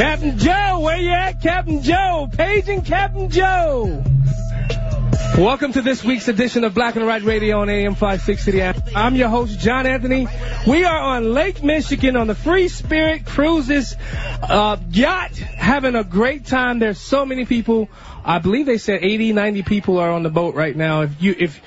[0.00, 2.26] Captain Joe, where you at, Captain Joe?
[2.32, 4.02] Paging Captain Joe.
[5.36, 8.62] Welcome to this week's edition of Black and Right Radio on AM 560.
[8.96, 10.26] I'm your host, John Anthony.
[10.66, 13.94] We are on Lake Michigan on the Free Spirit Cruises
[14.42, 16.78] uh, yacht, having a great time.
[16.78, 17.90] There's so many people.
[18.24, 21.02] I believe they said 80, 90 people are on the boat right now.
[21.02, 21.60] If you if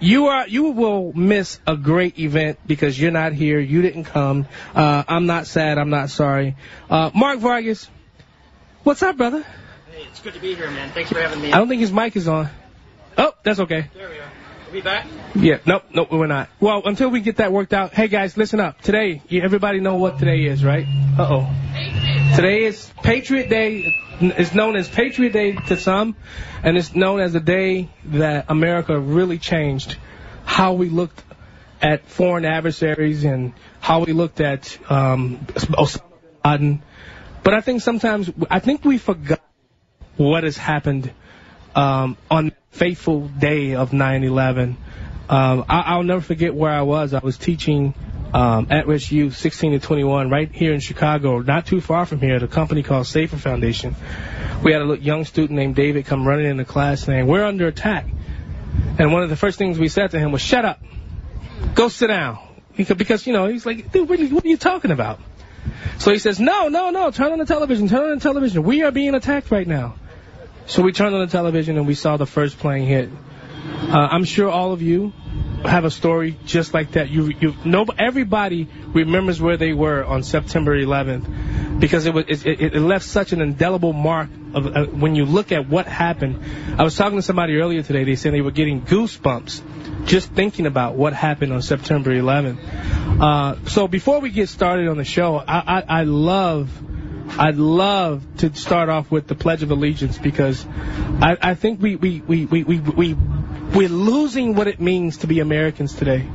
[0.00, 3.60] you are you will miss a great event because you're not here.
[3.60, 4.46] You didn't come.
[4.74, 5.78] Uh, I'm not sad.
[5.78, 6.56] I'm not sorry.
[6.88, 7.88] Uh, Mark Vargas,
[8.82, 9.42] what's up, brother?
[9.92, 10.90] Hey, it's good to be here, man.
[10.90, 11.52] Thanks for having me.
[11.52, 12.48] I don't think his mic is on.
[13.18, 13.88] Oh, that's okay.
[13.94, 14.29] There we are.
[14.72, 15.04] We back?
[15.34, 16.48] Yeah, nope, nope, we're not.
[16.60, 17.92] Well, until we get that worked out.
[17.92, 18.80] Hey guys, listen up.
[18.80, 20.86] Today, everybody know what today is, right?
[21.18, 22.36] Uh oh.
[22.36, 23.96] Today is Patriot Day.
[24.20, 26.14] It's known as Patriot Day to some,
[26.62, 29.96] and it's known as the day that America really changed
[30.44, 31.20] how we looked
[31.82, 36.82] at foreign adversaries and how we looked at um, Osama bin Laden.
[37.42, 39.40] But I think sometimes I think we forgot
[40.16, 41.12] what has happened
[41.74, 44.76] um, on the fateful day of 9/11.
[45.28, 47.14] Um, I, I'll never forget where I was.
[47.14, 47.94] I was teaching
[48.32, 52.20] um, at risk youth, 16 to 21, right here in Chicago, not too far from
[52.20, 53.94] here, at a company called Safer Foundation.
[54.62, 58.06] We had a young student named David come running into class saying, "We're under attack."
[58.98, 60.82] And one of the first things we said to him was, "Shut up,
[61.74, 62.38] go sit down,"
[62.76, 65.20] because, because you know he's like, "Dude, what are, you, what are you talking about?"
[65.98, 68.62] So he says, "No, no, no, turn on the television, turn on the television.
[68.62, 69.96] We are being attacked right now."
[70.70, 73.10] So we turned on the television and we saw the first plane hit.
[73.10, 75.12] Uh, I'm sure all of you
[75.64, 77.10] have a story just like that.
[77.10, 82.60] You, you, no, everybody remembers where they were on September 11th because it was, it,
[82.60, 86.40] it, left such an indelible mark of uh, when you look at what happened.
[86.78, 88.04] I was talking to somebody earlier today.
[88.04, 93.20] They said they were getting goosebumps just thinking about what happened on September 11th.
[93.20, 96.70] Uh, so before we get started on the show, I, I, I love.
[97.38, 101.96] I'd love to start off with the Pledge of Allegiance because I, I think we,
[101.96, 106.28] we, we, we, we, we, we're losing what it means to be Americans today.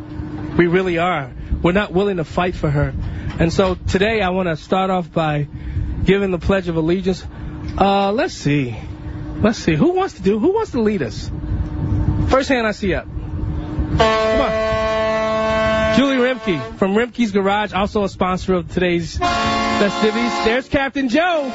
[0.58, 1.32] We really are.
[1.62, 2.94] We're not willing to fight for her.
[3.40, 5.48] And so today I want to start off by
[6.04, 7.26] giving the Pledge of Allegiance.
[7.78, 8.76] Uh, let's see.
[9.38, 9.76] Let's see.
[9.76, 10.40] Who wants to do?
[10.40, 11.30] Who wants to lead us?
[12.30, 13.06] First hand I see up.
[13.06, 14.76] Come on.
[15.98, 19.20] Julie Remke from Remke's Garage, also a sponsor of today's
[19.80, 20.32] festivities.
[20.46, 21.52] There's Captain Joe.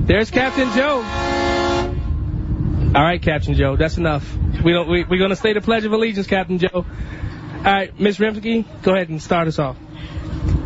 [0.00, 1.02] There's Captain Joe.
[2.94, 4.36] All right, Captain Joe, that's enough.
[4.62, 4.88] We don't.
[4.88, 6.68] We, we're gonna say the Pledge of Allegiance, Captain Joe.
[6.74, 9.76] All right, Miss Remke, go ahead and start us off.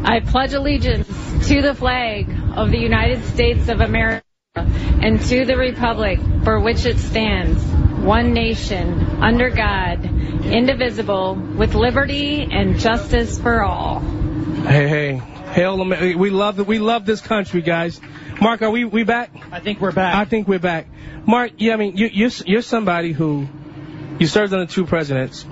[0.03, 1.09] I pledge allegiance
[1.49, 4.25] to the flag of the United States of America
[4.57, 7.63] and to the republic for which it stands,
[8.03, 10.05] one nation, under God,
[10.45, 14.01] indivisible, with liberty and justice for all.
[14.01, 15.23] Hey, hey,
[15.53, 15.81] hail!
[15.81, 16.67] Amer- We love.
[16.67, 18.01] We love this country, guys.
[18.41, 19.31] Mark, are we we back?
[19.53, 20.15] I think we're back.
[20.15, 20.87] I think we're back.
[21.27, 23.49] Mark, yeah, I mean, you, you're you're somebody who
[24.19, 25.45] you served under two presidents.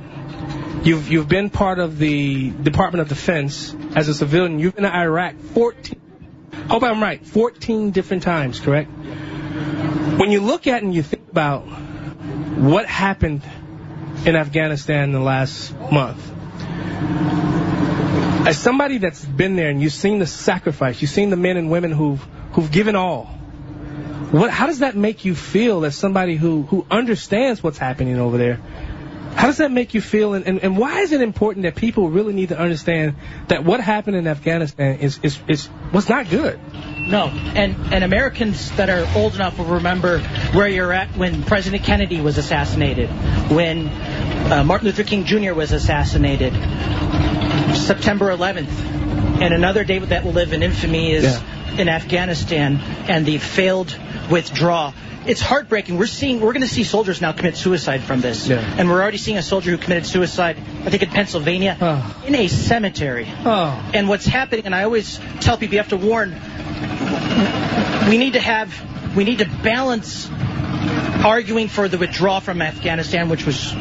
[0.84, 4.58] You've you've been part of the Department of Defense as a civilian.
[4.58, 6.00] You've been to Iraq 14.
[6.68, 7.24] Hope I'm right.
[7.26, 8.90] 14 different times, correct?
[8.90, 13.42] When you look at and you think about what happened
[14.24, 16.18] in Afghanistan in the last month,
[18.48, 21.70] as somebody that's been there and you've seen the sacrifice, you've seen the men and
[21.70, 22.22] women who've
[22.52, 23.26] who've given all.
[24.30, 24.50] What?
[24.50, 28.60] How does that make you feel as somebody who who understands what's happening over there?
[29.34, 30.34] How does that make you feel?
[30.34, 33.16] And, and, and why is it important that people really need to understand
[33.48, 36.58] that what happened in Afghanistan is is, is was not good?
[37.06, 40.20] No, and and Americans that are old enough will remember
[40.52, 43.10] where you're at when President Kennedy was assassinated,
[43.50, 43.88] when
[44.50, 45.52] uh, Martin Luther King Jr.
[45.54, 46.52] was assassinated,
[47.76, 48.68] September 11th.
[49.40, 51.40] And another day that will live in infamy is Yeah.
[51.80, 53.94] in Afghanistan and the failed
[54.30, 54.94] withdrawal.
[55.26, 55.98] It's heartbreaking.
[55.98, 58.48] We're seeing, we're going to see soldiers now commit suicide from this.
[58.48, 58.56] Yeah.
[58.78, 62.22] And we're already seeing a soldier who committed suicide, I think in Pennsylvania, Oh.
[62.26, 63.28] in a cemetery.
[63.44, 63.78] Oh.
[63.94, 66.30] And what's happening, and I always tell people you have to warn,
[68.08, 68.72] we need to have,
[69.14, 70.28] we need to balance
[71.08, 73.74] arguing for the withdrawal from Afghanistan, which was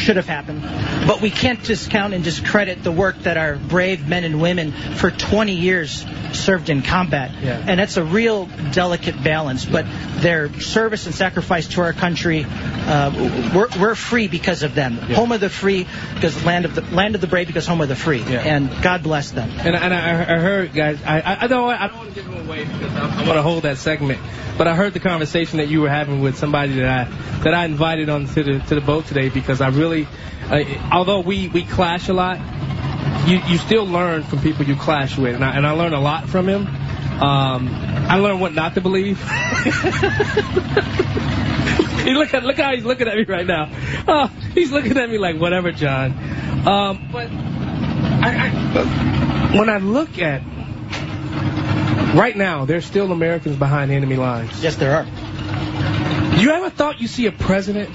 [0.00, 0.62] should have happened.
[1.06, 5.10] But we can't discount and discredit the work that our brave men and women for
[5.10, 7.30] 20 years served in combat.
[7.42, 7.64] Yeah.
[7.66, 9.64] And that's a real delicate balance.
[9.64, 9.86] But
[10.20, 14.96] their service and sacrifice to our country, uh, we're, we're free because of them.
[14.96, 17.88] Home of the free, because land of the land of the brave, because home of
[17.88, 18.22] the free.
[18.22, 18.40] Yeah.
[18.40, 19.50] And God bless them.
[19.50, 22.24] And, and I, I heard, guys, I, I, I don't, I don't want to give
[22.24, 24.20] them away because I, I want to hold that segment.
[24.56, 27.64] But I heard the conversation that you were having with somebody that I that I
[27.64, 32.08] invited onto the to the boat today because I really, uh, although we we clash
[32.08, 32.38] a lot,
[33.28, 36.00] you you still learn from people you clash with, and I, and I learned a
[36.00, 36.66] lot from him.
[36.66, 39.18] Um, I learned what not to believe.
[42.04, 43.70] he look at look how he's looking at me right now.
[44.08, 46.12] Oh, he's looking at me like whatever, John.
[46.66, 50.42] Um, but I, I, when I look at
[52.14, 54.62] right now, there's still Americans behind enemy lines.
[54.62, 55.06] Yes, there are.
[56.38, 57.90] You ever thought you see a president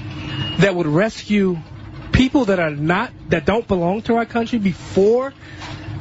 [0.58, 1.58] that would rescue
[2.16, 5.34] people that are not that don't belong to our country before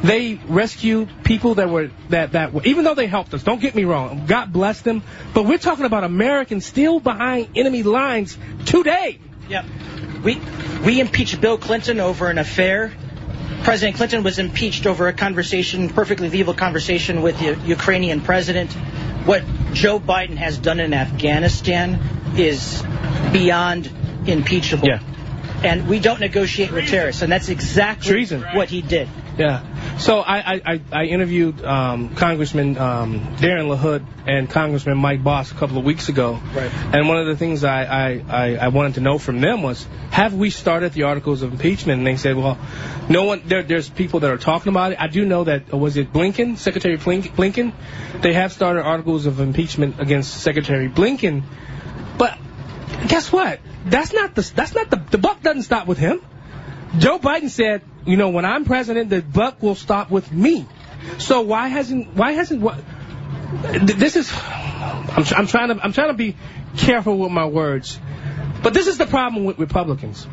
[0.02, 3.44] they rescue people that were that that were even though they helped us.
[3.44, 4.26] Don't get me wrong.
[4.26, 5.04] God bless them,
[5.34, 9.20] but we're talking about Americans still behind enemy lines today.
[9.50, 9.66] Yep.
[10.24, 10.42] We
[10.86, 12.94] we impeached Bill Clinton over an affair.
[13.64, 18.72] President Clinton was impeached over a conversation, perfectly legal conversation with the Ukrainian president.
[19.26, 22.00] What Joe Biden has done in Afghanistan
[22.38, 22.84] is
[23.34, 23.90] beyond
[24.28, 24.88] impeachable.
[24.88, 25.00] Yeah.
[25.66, 28.42] And we don't negotiate with terrorists, and that's exactly Treason.
[28.54, 29.10] what he did.
[29.38, 29.98] Yeah.
[29.98, 35.56] So I I, I, interviewed um, Congressman um, Darren LaHood and Congressman Mike Bost a
[35.56, 36.40] couple of weeks ago.
[36.54, 36.72] Right.
[36.94, 39.86] And one of the things I, I, I, I wanted to know from them was,
[40.12, 42.00] have we started the articles of impeachment?
[42.00, 42.58] And they said, well,
[43.10, 43.44] no one.
[43.46, 45.02] There, there's people that are talking about it.
[45.02, 47.74] I do know that uh, was it Blinken, Secretary Blinken.
[48.22, 51.44] They have started articles of impeachment against Secretary Blinken.
[52.18, 52.38] But
[53.08, 53.60] guess what?
[53.86, 56.22] That's not the that's not the the buck doesn't stop with him.
[56.98, 60.66] Joe Biden said, you know, when I'm president, the buck will stop with me.
[61.20, 62.80] So why hasn't why hasn't what?
[63.82, 66.36] This is I'm, I'm trying to I'm trying to be
[66.78, 68.00] careful with my words.
[68.64, 70.26] But this is the problem with Republicans.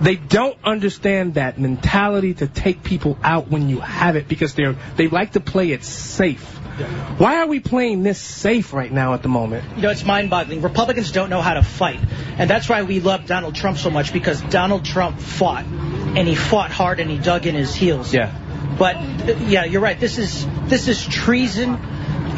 [0.00, 4.76] They don't understand that mentality to take people out when you have it because they're
[4.96, 6.59] they like to play it safe.
[6.86, 9.64] Why are we playing this safe right now at the moment?
[9.76, 10.62] You know, it's mind-boggling.
[10.62, 12.00] Republicans don't know how to fight,
[12.38, 16.34] and that's why we love Donald Trump so much because Donald Trump fought, and he
[16.34, 18.12] fought hard, and he dug in his heels.
[18.12, 18.36] Yeah.
[18.78, 18.96] But
[19.42, 19.98] yeah, you're right.
[19.98, 21.78] This is this is treason.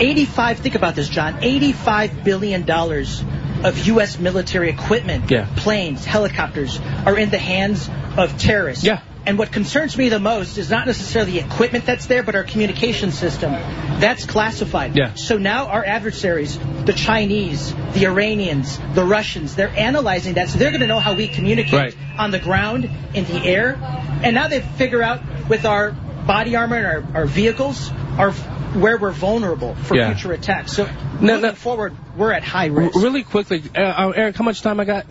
[0.01, 0.59] 85.
[0.59, 1.39] Think about this, John.
[1.43, 3.23] 85 billion dollars
[3.63, 4.19] of U.S.
[4.19, 5.47] military equipment, Yeah.
[5.57, 8.85] planes, helicopters, are in the hands of terrorists.
[8.85, 9.01] Yeah.
[9.25, 12.43] And what concerns me the most is not necessarily the equipment that's there, but our
[12.43, 13.53] communication system.
[13.53, 14.97] That's classified.
[14.97, 15.15] Yeah.
[15.15, 20.71] So now our adversaries, the Chinese, the Iranians, the Russians, they're analyzing that, so they're
[20.71, 21.97] going to know how we communicate Right.
[22.19, 23.79] on the ground, in the air,
[24.25, 25.93] and now they figure out with our
[26.27, 28.33] body armor and our, our vehicles, our
[28.73, 30.13] where we're vulnerable for Yeah.
[30.15, 30.73] future attacks.
[30.73, 30.87] So
[31.21, 31.53] No, moving no.
[31.53, 32.97] forward, we're at high risk.
[32.97, 35.07] really quickly, uh, uh, Eric, how much time I got?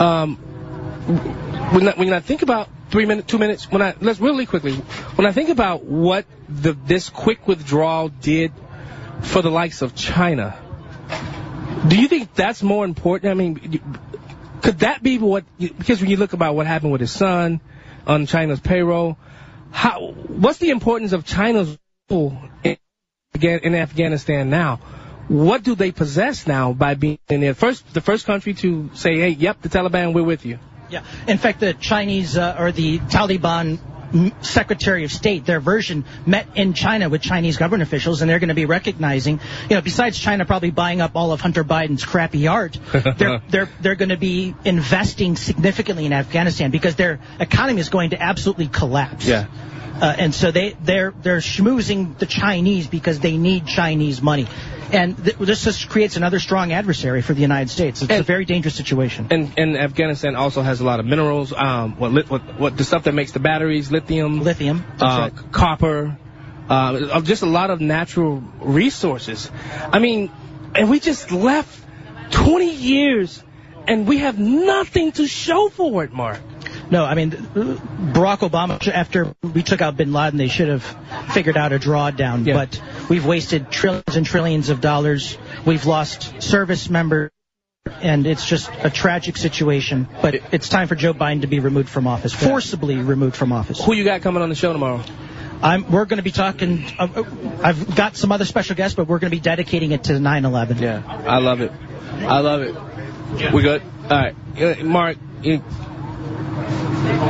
[0.00, 0.36] Um,
[1.72, 4.74] when I, when I think about three minutes, two minutes, when I let's really quickly,
[5.16, 8.52] when I think about what the this quick withdrawal did
[9.22, 10.56] for the likes of China,
[11.88, 13.30] do you think that's more important?
[13.30, 13.80] I mean,
[14.62, 15.44] could that be what?
[15.58, 17.60] Because when you look about what happened with his son
[18.06, 19.16] on China's payroll,
[19.70, 21.76] how what's the importance of China's
[22.10, 22.76] role in,
[23.40, 24.76] in Afghanistan now?
[25.28, 27.54] What do they possess now by being in there?
[27.54, 30.58] First, the first country to say, "Hey, yep, the Taliban, we're with you."
[30.92, 31.04] Yeah.
[31.26, 33.78] In fact, the Chinese uh, or the Taliban
[34.42, 38.48] Secretary of State, their version, met in China with Chinese government officials, and they're going
[38.48, 42.46] to be recognizing, you know, besides China probably buying up all of Hunter Biden's crappy
[42.46, 42.78] art,
[43.16, 48.10] they're they're they're going to be investing significantly in Afghanistan because their economy is going
[48.10, 49.26] to absolutely collapse.
[49.26, 49.46] Yeah.
[50.00, 54.46] Uh, and so they they're they're schmoozing the Chinese because they need Chinese money.
[54.92, 58.02] And th- this just creates another strong adversary for the United States.
[58.02, 59.28] It's a very dangerous situation.
[59.30, 61.52] And and Afghanistan also has a lot of minerals.
[61.52, 64.84] Um, what lit, what what the stuff that makes the batteries, lithium, Lithium.
[65.00, 65.52] Uh, right.
[65.52, 66.18] copper,
[66.68, 69.50] uh, just a lot of natural resources.
[69.92, 70.30] I mean,
[70.74, 71.84] and we just left
[72.32, 73.42] 20 years,
[73.86, 76.40] and we have nothing to show for it, Mark.
[76.92, 80.84] No, I mean, Barack Obama, after we took out bin Laden, they should have
[81.32, 82.46] figured out a drawdown.
[82.46, 82.52] Yeah.
[82.54, 85.38] But we've wasted trillions and trillions of dollars.
[85.64, 87.30] We've lost service members.
[88.02, 90.06] And it's just a tragic situation.
[90.20, 93.82] But it's time for Joe Biden to be removed from office, forcibly removed from office.
[93.84, 95.02] Who you got coming on the show tomorrow?
[95.62, 96.84] I'm, we're going to be talking.
[96.98, 97.24] Uh,
[97.62, 100.78] I've got some other special guests, but we're going to be dedicating it to 9/11.
[100.80, 101.72] Yeah, I love it.
[102.20, 103.52] I love it.
[103.52, 103.82] We good?
[104.04, 105.16] All right, Uh, Mark.
[105.42, 105.62] you-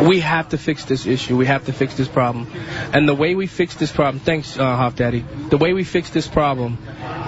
[0.06, 1.36] We have to fix this issue.
[1.36, 2.50] We have to fix this problem.
[2.92, 5.24] And the way we fix this problem, thanks, uh, Hoff Daddy.
[5.48, 6.78] The way we fix this problem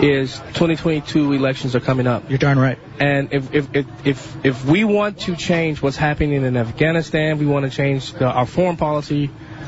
[0.00, 2.28] is 2022 elections are coming up.
[2.28, 2.78] You're darn right.
[2.98, 7.46] And if if if if, if we want to change what's happening in Afghanistan, we
[7.46, 9.26] want to change the, our foreign policy,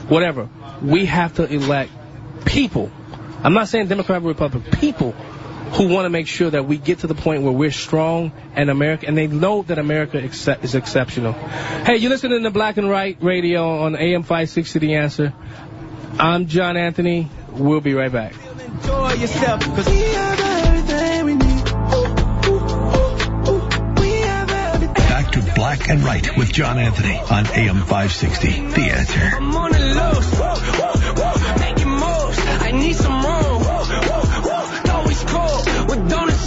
[0.09, 0.49] whatever,
[0.83, 1.93] we have to elect
[2.45, 2.91] people.
[3.43, 5.15] I'm not saying Democrat or Republican, people
[5.73, 8.71] who want to make sure that we get to the point where we're strong and
[8.71, 11.33] America, and they know that America is exceptional.
[11.33, 15.35] Hey, you're listening to Black and Right Radio on AM 560 The Answer.
[16.19, 17.29] I'm John Anthony.
[17.51, 18.35] We'll be right back.
[24.95, 28.49] Back to Black and Right with John Anthony on AM 560.
[28.49, 29.41] The Answer.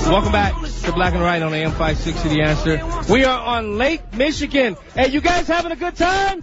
[0.10, 3.14] Welcome back to Black and Right on AM 560 The Answer.
[3.14, 4.76] We are on Lake Michigan.
[4.96, 6.42] Hey, you guys having a good time?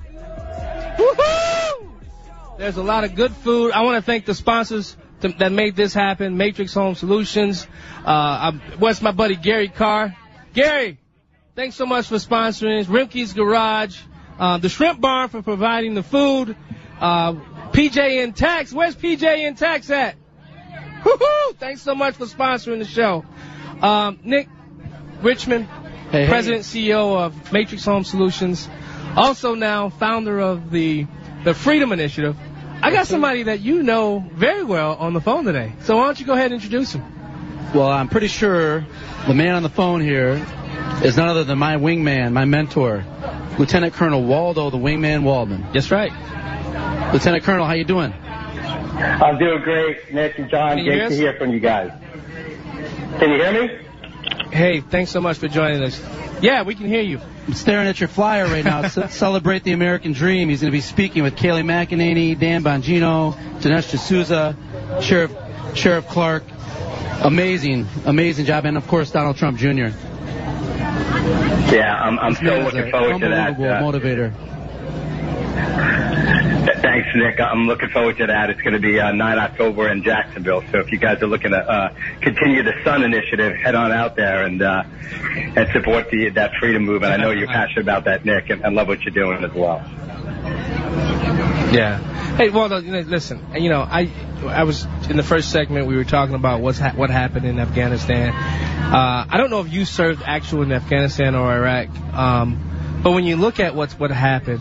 [0.96, 1.88] Woohoo!
[2.58, 3.72] There's a lot of good food.
[3.72, 6.36] I want to thank the sponsors to, that made this happen.
[6.36, 7.66] Matrix Home Solutions.
[8.04, 10.16] Uh, what's my buddy Gary Carr?
[10.54, 11.00] Gary,
[11.56, 12.84] thanks so much for sponsoring.
[12.84, 13.98] Remke's Garage.
[14.38, 16.56] Uh, the Shrimp Barn for providing the food.
[17.00, 17.32] Uh,
[17.72, 18.72] PJ in Tax.
[18.72, 20.14] Where's PJ in Tax at?
[21.02, 21.56] Woohoo!
[21.56, 23.24] Thanks so much for sponsoring the show.
[23.82, 24.48] Um, Nick
[25.22, 25.68] Richmond,
[26.10, 28.68] Hey, President CEO of Matrix Home Solutions,
[29.16, 31.06] also now founder of the
[31.44, 32.36] the Freedom Initiative.
[32.82, 35.72] I got somebody that you know very well on the phone today.
[35.82, 37.02] So why don't you go ahead and introduce him?
[37.74, 38.86] Well, I'm pretty sure
[39.26, 40.44] the man on the phone here
[41.02, 43.04] is none other than my wingman, my mentor,
[43.58, 45.66] Lieutenant Colonel Waldo, the wingman Waldman.
[45.72, 46.12] That's right.
[47.12, 48.12] Lieutenant Colonel, how you doing?
[48.12, 50.78] I'm doing great, Nick and John.
[50.78, 51.90] You hear Great to hear from you guys.
[53.18, 54.50] Can you hear me?
[54.50, 56.00] Hey, thanks so much for joining us.
[56.42, 57.18] Yeah, we can hear you.
[57.46, 58.88] I'm staring at your flyer right now.
[59.08, 60.48] Celebrate the American Dream.
[60.48, 64.56] He's going to be speaking with Kayleigh McEnany, Dan Bongino, Dinesh D'Souza,
[65.00, 65.32] Sheriff
[65.74, 66.44] Sheriff Clarke.
[67.22, 69.88] Amazing, amazing job, and of course Donald Trump Jr.
[71.72, 73.48] Yeah, I'm, I'm still man is looking an forward to that.
[73.48, 74.55] unbelievable uh, motivator.
[75.56, 77.40] Th- Thanks, Nick.
[77.40, 78.50] I'm looking forward to that.
[78.50, 80.62] It's going to be uh, 9 October in Jacksonville.
[80.70, 84.16] So if you guys are looking to uh, continue the Sun Initiative, head on out
[84.16, 84.84] there and uh,
[85.56, 87.12] and support the that freedom movement.
[87.12, 89.82] I know you're passionate about that, Nick, and, and love what you're doing as well.
[91.72, 91.98] Yeah.
[92.36, 93.46] Hey, well, listen.
[93.54, 94.10] You know, I
[94.46, 95.86] I was in the first segment.
[95.86, 98.30] We were talking about what's ha- what happened in Afghanistan.
[98.32, 103.24] Uh, I don't know if you served actual in Afghanistan or Iraq, um, but when
[103.24, 104.60] you look at what's what happened,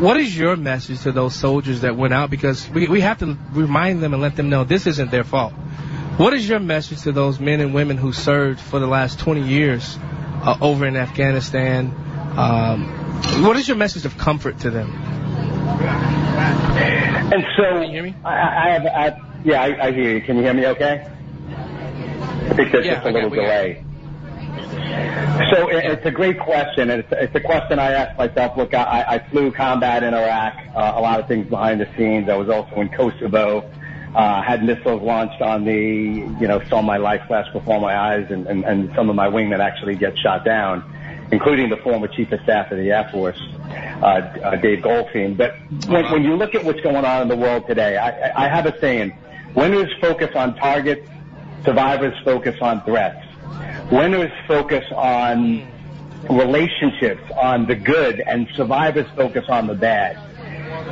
[0.00, 2.30] what is your message to those soldiers that went out?
[2.30, 5.52] Because we we have to remind them and let them know this isn't their fault.
[6.16, 9.42] What is your message to those men and women who served for the last 20
[9.42, 9.98] years
[10.42, 11.86] uh, over in Afghanistan?
[12.36, 12.88] Um,
[13.42, 14.90] what is your message of comfort to them?
[17.32, 18.14] And so, Can you hear me?
[18.24, 20.20] I, I have, I, yeah, I, I hear you.
[20.20, 21.06] Can you hear me okay?
[21.48, 23.84] I think there's Yeah, just a little delay.
[25.50, 28.56] So it, it's a great question, and it's, a question I asked myself.
[28.56, 32.28] Look, I, I flew combat in Iraq, uh, a lot of things behind the scenes.
[32.28, 33.70] I was also in Kosovo,
[34.14, 38.30] uh, had missiles launched on the, you know, saw my life flash before my eyes,
[38.30, 40.84] and, and, and some of my wingmen actually get shot down,
[41.32, 45.36] including the former chief of staff of the Air Force, uh, uh, Dave Goldfein.
[45.36, 45.54] But
[45.88, 48.66] when, when you look at what's going on in the world today, I I have
[48.66, 49.16] a saying:
[49.54, 51.08] winners focus on targets,
[51.64, 53.26] survivors focus on threats.
[53.90, 55.66] Winners focus on
[56.28, 60.16] relationships, on the good, and survivors focus on the bad.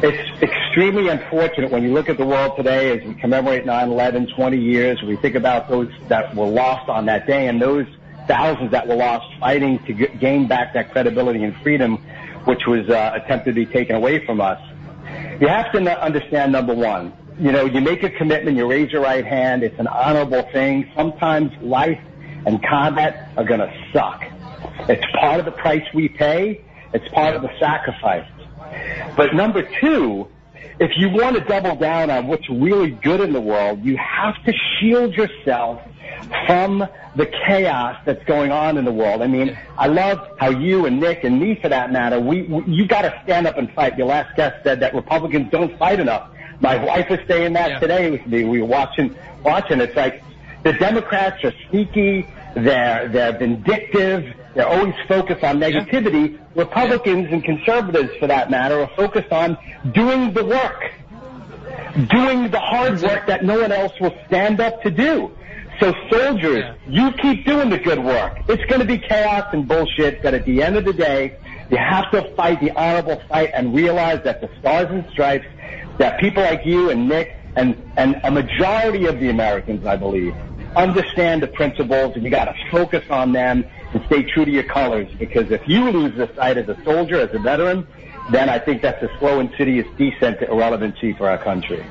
[0.03, 4.59] It's extremely unfortunate when you look at the world today as we commemorate 9-11, 20
[4.59, 7.87] years, we think about those that were lost on that day and those
[8.27, 11.97] thousands that were lost fighting to gain back that credibility and freedom
[12.45, 14.61] which was uh, attempted to be taken away from us.
[15.41, 19.03] You have to understand number one, you know, you make a commitment, you raise your
[19.03, 20.91] right hand, it's an honorable thing.
[20.97, 22.01] Sometimes life
[22.49, 24.25] and combat are going to suck.
[24.89, 26.65] It's part of the price we pay.
[26.95, 28.27] It's part of the sacrifice.
[29.19, 30.27] But number two,
[30.81, 34.43] if you want to double down on what's really good in the world, you have
[34.45, 35.83] to shield yourself
[36.47, 39.21] from the chaos that's going on in the world.
[39.21, 42.65] I mean, I love how you and Nick and me, for that matter, we, we
[42.65, 43.99] you got to stand up and fight.
[43.99, 46.31] Your last guest said that Republicans don't fight enough.
[46.61, 48.45] My wife was saying that today with me.
[48.45, 49.15] We were watching,
[49.45, 49.83] watching.
[49.83, 50.25] It's like
[50.63, 52.27] the Democrats are sneaky.
[52.55, 54.35] They're they're vindictive.
[54.55, 56.39] They're always focused on negativity.
[56.55, 59.57] Republicans and conservatives, for that matter, are focused on
[59.93, 60.93] doing the work,
[62.11, 65.31] doing the hard work that no one else will stand up to do.
[65.81, 68.39] So soldiers, you keep doing the good work.
[68.49, 71.39] It's going to be chaos and bullshit, but at the end of the day,
[71.71, 75.47] you have to fight the honorable fight and realize that the stars and stripes,
[75.99, 80.35] that people like you and Nick and, and a majority of the Americans, I believe,
[80.77, 84.65] understand the principles and you got to focus on them and stay true to your
[84.65, 87.87] colors because if you lose the sight as a soldier, as a veteran,
[88.31, 91.85] then I think that's a slow, insidious descent to irrelevancy for our country.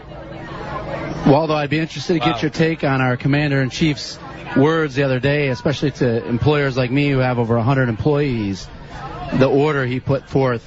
[1.26, 4.20] Waldo, I'd be interested to get your take on our commander in chief's
[4.56, 8.68] words the other day, especially to employers like me who have over 100 employees.
[9.34, 10.66] The order he put forth.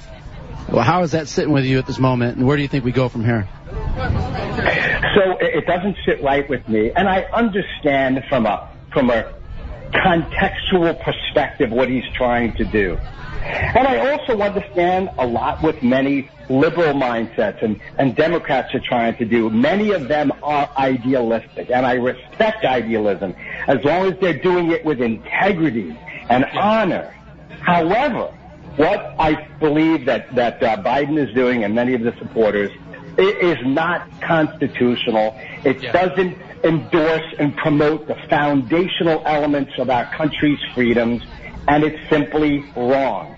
[0.69, 2.85] Well, how is that sitting with you at this moment, and where do you think
[2.85, 3.49] we go from here?
[3.97, 9.33] So it doesn't sit right with me, and I understand from a from a
[9.91, 12.97] contextual perspective what he's trying to do.
[13.43, 19.15] And I also understand a lot with many liberal mindsets and, and Democrats are trying
[19.17, 19.49] to do.
[19.49, 23.33] Many of them are idealistic, and I respect idealism
[23.67, 25.97] as long as they're doing it with integrity
[26.29, 27.15] and honor.
[27.61, 28.31] However,
[28.75, 32.71] what I believe that, that uh, Biden is doing and many of the supporters
[33.17, 35.35] it is not constitutional.
[35.63, 41.23] It doesn't endorse and promote the foundational elements of our country's freedoms,
[41.67, 43.35] and it's simply wrong.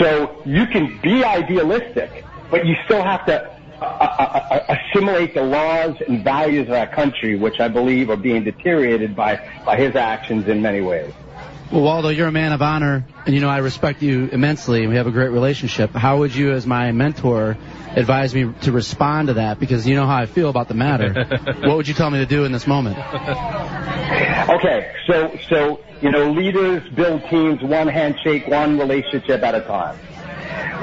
[0.00, 5.42] So you can be idealistic, but you still have to uh, uh, uh, assimilate the
[5.42, 9.94] laws and values of our country, which I believe are being deteriorated by, by his
[9.94, 11.12] actions in many ways.
[11.70, 14.88] Well, Waldo, you're a man of honor, and you know I respect you immensely, and
[14.88, 15.90] we have a great relationship.
[15.90, 17.56] How would you, as my mentor,
[17.98, 19.58] advise me to respond to that?
[19.58, 21.24] Because you know how I feel about the matter.
[21.60, 22.98] what would you tell me to do in this moment?
[24.48, 29.98] Okay, so so you know, leaders build teams one handshake, one relationship at a time.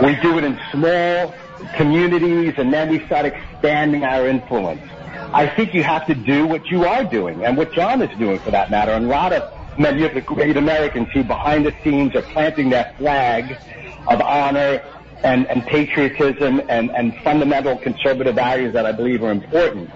[0.03, 1.33] We do it in small
[1.75, 4.81] communities, and then we start expanding our influence.
[5.33, 8.39] I think you have to do what you are doing, and what John is doing,
[8.39, 11.73] for that matter, and a lot of many of the great Americans who, behind the
[11.83, 13.57] scenes, are planting that flag
[14.07, 14.83] of honor
[15.25, 19.89] and, and patriotism and, and fundamental conservative values that I believe are important.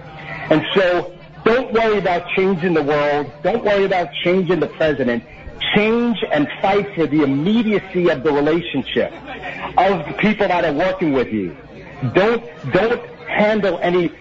[0.49, 1.15] And so
[1.45, 3.31] don't worry about changing the world.
[3.43, 5.23] Don't worry about changing the president.
[5.75, 9.13] Change and fight for the immediacy of the relationship
[9.77, 11.55] of the people that are working with you.
[12.13, 14.11] Don't, don't handle any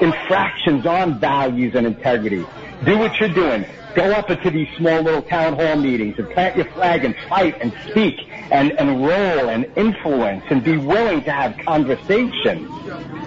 [0.00, 2.46] infractions on values and integrity.
[2.84, 3.64] Do what you're doing.
[3.94, 7.56] Go up into these small little town hall meetings and plant your flag and fight
[7.60, 12.64] and speak and, and roll and influence and be willing to have conversation.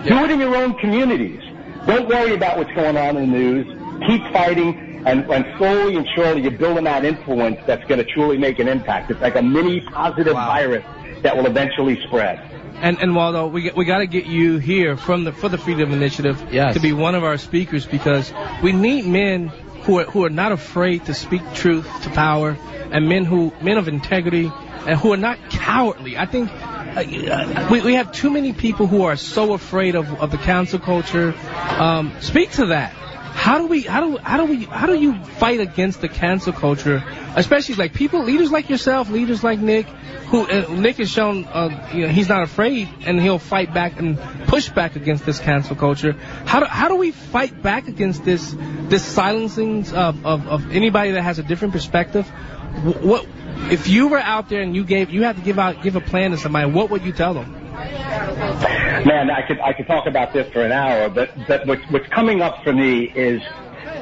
[0.05, 1.41] Do it in your own communities.
[1.87, 3.65] Don't worry about what's going on in the news.
[4.07, 8.37] Keep fighting, and, and slowly and surely you're building that influence that's going to truly
[8.37, 9.09] make an impact.
[9.09, 10.83] It's like a mini positive virus
[11.23, 12.56] that will eventually spread.
[12.79, 15.91] And and Waldo, we we got to get you here from the for the Freedom
[15.91, 16.75] Initiative Yes.
[16.75, 19.47] to be one of our speakers because we need men
[19.83, 22.57] who are who are not afraid to speak truth to power
[22.91, 24.51] and men who men of integrity
[24.87, 26.17] and who are not cowardly.
[26.17, 30.31] I think uh, we we have too many people who are so afraid of of
[30.31, 31.33] the cancel culture.
[31.79, 32.93] Um, speak to that.
[33.37, 36.51] How do we how do how do we how do you fight against the cancel
[36.51, 37.03] culture,
[37.35, 39.85] especially like people leaders like yourself, leaders like Nick,
[40.31, 43.99] who uh, Nick has shown uh, you know he's not afraid and he'll fight back
[43.99, 46.13] and push back against this cancel culture.
[46.45, 48.55] How do how do we fight back against this
[48.89, 52.27] this silencing of of, of anybody that has a different perspective?
[52.27, 53.27] What
[53.69, 56.01] if you were out there and you gave you had to give out give a
[56.01, 56.71] plan to somebody?
[56.71, 57.66] What would you tell them?
[57.77, 62.07] Man, I could I could talk about this for an hour, but but what's, what's
[62.07, 63.39] coming up for me is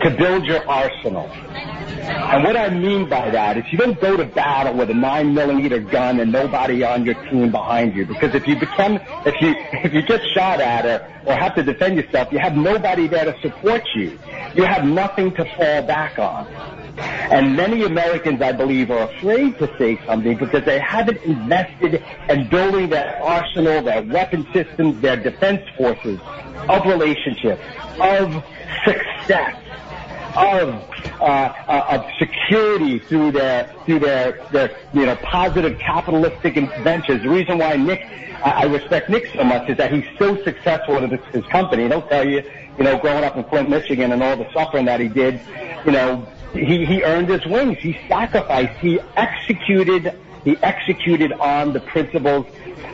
[0.01, 1.29] to build your arsenal.
[1.29, 5.33] And what I mean by that is you don't go to battle with a nine
[5.33, 8.05] millimeter gun and nobody on your team behind you.
[8.05, 11.63] Because if you become if you if you get shot at or, or have to
[11.63, 14.17] defend yourself, you have nobody there to support you.
[14.53, 16.47] You have nothing to fall back on.
[16.97, 22.49] And many Americans, I believe, are afraid to say something because they haven't invested in
[22.49, 26.19] building their arsenal, their weapon systems, their defense forces
[26.69, 27.61] of relationships,
[27.99, 28.43] of
[28.85, 29.61] success,
[30.37, 30.69] of
[31.19, 37.21] uh, uh, of security through their through their their you know positive capitalistic ventures.
[37.23, 38.05] The reason why Nick,
[38.43, 41.87] I, I respect Nick so much is that he's so successful in his, his company.
[41.87, 42.43] He'll tell you,
[42.77, 45.39] you know, growing up in Flint, Michigan, and all the suffering that he did,
[45.85, 47.77] you know, he, he earned his wings.
[47.79, 48.79] He sacrificed.
[48.79, 50.17] He executed.
[50.43, 52.45] He executed on the principles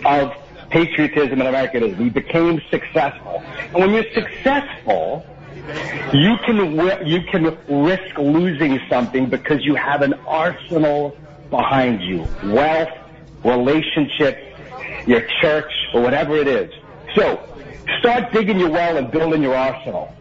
[0.05, 0.33] of
[0.69, 1.97] patriotism and Americanism.
[1.97, 3.43] He became successful.
[3.45, 5.25] And when you're successful,
[6.13, 11.15] you can you can risk losing something because you have an arsenal
[11.49, 12.89] behind you, wealth,
[13.43, 14.41] relationships,
[15.05, 16.71] your church, or whatever it is.
[17.15, 17.47] So,
[17.99, 20.15] start digging your well and building your arsenal.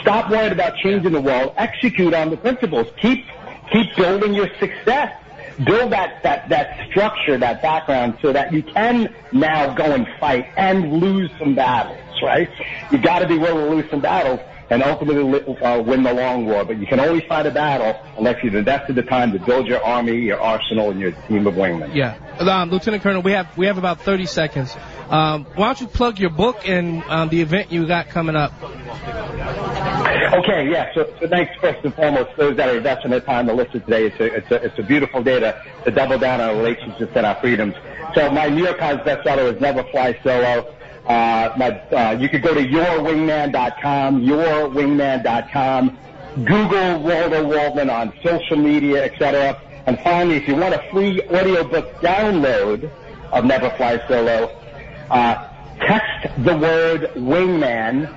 [0.00, 1.54] Stop worrying about changing the world.
[1.56, 2.86] Execute on the principles.
[3.00, 3.24] Keep
[3.72, 5.20] keep building your success.
[5.62, 10.46] Build that, that, that structure, that background, so that you can now go and fight
[10.56, 12.50] and lose some battles, right?
[12.90, 15.22] You got to be willing to lose some battles and ultimately
[15.62, 16.64] uh, win the long war.
[16.64, 19.82] But you can only fight a battle unless you've invested the time to build your
[19.84, 21.94] army, your arsenal, and your team of wingmen.
[21.94, 24.74] Yeah, um, Lieutenant Colonel, we have we have about 30 seconds.
[25.08, 28.52] Um, why don't you plug your book and um, the event you got coming up?
[30.32, 30.92] Okay, yeah.
[30.94, 34.06] So, so thanks first and foremost those that are investing their time to listen today.
[34.06, 37.12] It's a, it's a, it's a beautiful day to, to double down on our relationships
[37.14, 37.74] and our freedoms.
[38.14, 40.74] So my New York Times bestseller is Never Fly Solo.
[41.06, 45.98] Uh, uh, you could go to yourwingman.com, yourwingman.com,
[46.44, 49.60] Google Waldo Waldman on social media, etc.
[49.86, 52.90] And finally, if you want a free audiobook download
[53.32, 54.50] of Never Fly Solo,
[55.10, 55.48] uh,
[55.80, 58.08] text the word wingman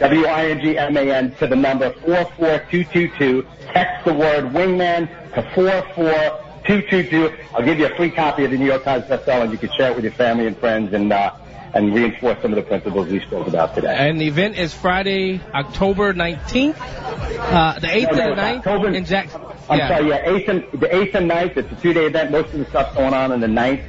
[0.00, 3.46] W-I-N-G-M-A-N to the number 44222.
[3.72, 7.34] Text the word wingman to 44222.
[7.54, 9.72] I'll give you a free copy of the New York Times bestseller and you can
[9.72, 11.32] share it with your family and friends and, uh,
[11.76, 13.94] and reinforce some of the principles we spoke about today.
[13.94, 18.56] And the event is Friday, October 19th, uh, the 8th No, no, and the 9th
[18.58, 19.40] October- in Jackson.
[19.68, 19.88] I'm yeah.
[19.88, 21.56] sorry, yeah, 8th and, the 8th and 9th.
[21.56, 22.30] It's a two-day event.
[22.30, 23.82] Most of the stuff's going on on the 9th.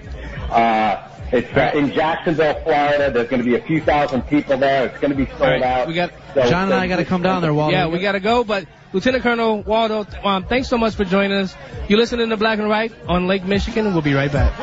[0.51, 3.11] Uh, it's uh, in Jacksonville, Florida.
[3.11, 4.85] There's going to be a few thousand people there.
[4.87, 5.87] It's going to be sold All right, out.
[5.87, 7.73] we got- So- John and so- I got to come down there, Waldo.
[7.75, 11.37] Yeah, we got to go, but Lieutenant Colonel Waldo, um, thanks so much for joining
[11.37, 11.55] us.
[11.89, 13.91] You're listening to Black and Right on Lake Michigan.
[13.93, 14.53] We'll be right back.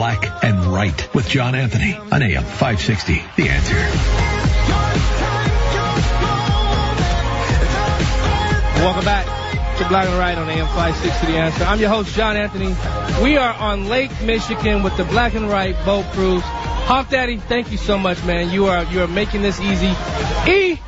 [0.00, 3.22] This is Black and Right with John Anthony on AM 560.
[3.36, 3.74] The answer.
[8.82, 9.26] Welcome back
[9.76, 11.64] to Black and Right on AM 560 The Answer.
[11.64, 12.74] I'm your host, John Anthony.
[13.22, 16.42] We are on Lake Michigan with the Black and Right boat cruise.
[16.44, 18.50] Hawk Daddy, thank you so much, man.
[18.50, 19.92] You are you are making this easy.
[20.48, 20.80] E,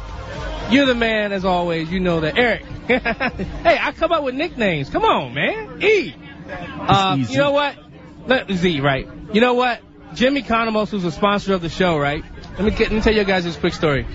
[0.70, 1.90] you're the man as always.
[1.90, 2.38] You know that.
[2.38, 2.64] Eric.
[2.86, 4.88] hey, I come up with nicknames.
[4.88, 5.82] Come on, man.
[5.82, 6.14] E.
[6.48, 7.81] Uh, you know what?
[8.26, 9.08] Let, Z, right.
[9.32, 9.80] You know what?
[10.14, 12.22] Jimmy Conamos, was a sponsor of the show, right?
[12.58, 14.06] Let me, get, let me tell you guys this quick story.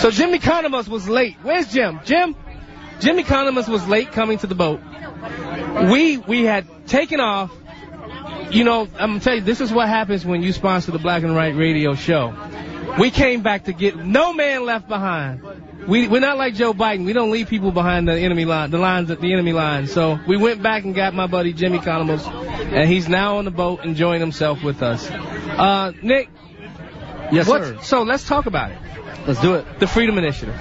[0.00, 1.36] So Jimmy Conamos was late.
[1.42, 2.00] Where's Jim?
[2.04, 2.34] Jim?
[3.00, 4.80] Jimmy Conamos was late coming to the boat.
[5.90, 7.52] We we had taken off.
[8.50, 11.22] You know, I'm gonna tell you, this is what happens when you sponsor the Black
[11.22, 12.34] and Right Radio Show.
[12.98, 15.42] We came back to get no man left behind.
[15.86, 17.04] We we're not like Joe Biden.
[17.04, 19.86] We don't leave people behind the enemy line, the lines at the enemy line.
[19.86, 23.50] So we went back and got my buddy Jimmy Conamos, and he's now on the
[23.50, 25.10] boat enjoying himself with us.
[25.10, 26.30] Uh, Nick.
[27.32, 27.78] Yes, sir.
[27.82, 28.78] So let's talk about it.
[29.26, 29.78] Let's do it.
[29.78, 30.58] The Freedom Initiative.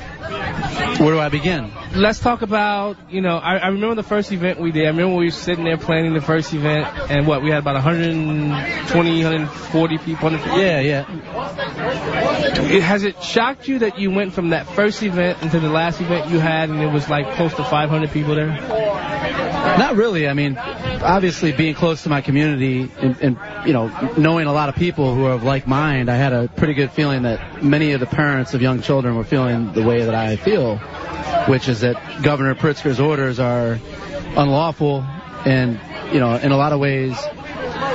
[1.00, 1.72] Where do I begin?
[1.96, 4.86] Let's talk about, you know, I, I remember the first event we did.
[4.86, 7.76] I remember we were sitting there planning the first event, and what, we had about
[7.76, 10.30] 120, 140 people.
[10.30, 10.62] 150.
[10.62, 12.72] Yeah, yeah.
[12.72, 16.00] It- Has it shocked you that you went from that first event into the last
[16.00, 18.52] event you had, and it was like close to 500 people there?
[19.78, 20.28] Not really.
[20.28, 24.70] I mean, obviously being close to my community and, and you know knowing a lot
[24.70, 27.92] of people who are of like mind, I had a pretty good feeling that many
[27.92, 30.78] of the parents of young children were feeling the way that I feel,
[31.48, 33.80] which is that Governor Pritzker's orders are
[34.36, 35.04] unlawful
[35.46, 35.80] and
[36.14, 37.18] you know in a lot of ways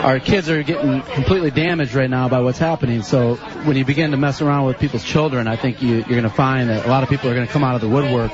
[0.03, 3.03] our kids are getting completely damaged right now by what's happening.
[3.03, 6.23] So when you begin to mess around with people's children, I think you, you're going
[6.23, 8.31] to find that a lot of people are going to come out of the woodwork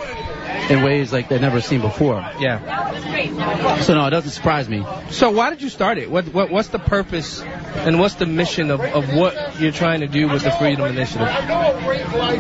[0.71, 2.21] in ways like they've never seen before.
[2.39, 3.81] Yeah.
[3.83, 4.85] So no, it doesn't surprise me.
[5.11, 6.11] So why did you start it?
[6.11, 10.07] What, what what's the purpose and what's the mission of, of what you're trying to
[10.07, 11.29] do with the Freedom Initiative?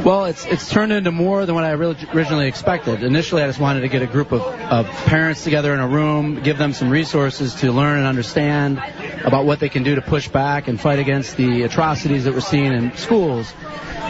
[0.05, 3.03] Well, it's it's turned into more than what I originally expected.
[3.03, 6.42] Initially, I just wanted to get a group of, of parents together in a room,
[6.42, 8.83] give them some resources to learn and understand
[9.24, 12.40] about what they can do to push back and fight against the atrocities that we're
[12.40, 13.53] seeing in schools.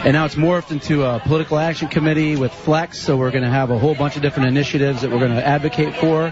[0.05, 3.49] And now it's morphed into a political action committee with Flex, so we're going to
[3.49, 6.31] have a whole bunch of different initiatives that we're going to advocate for.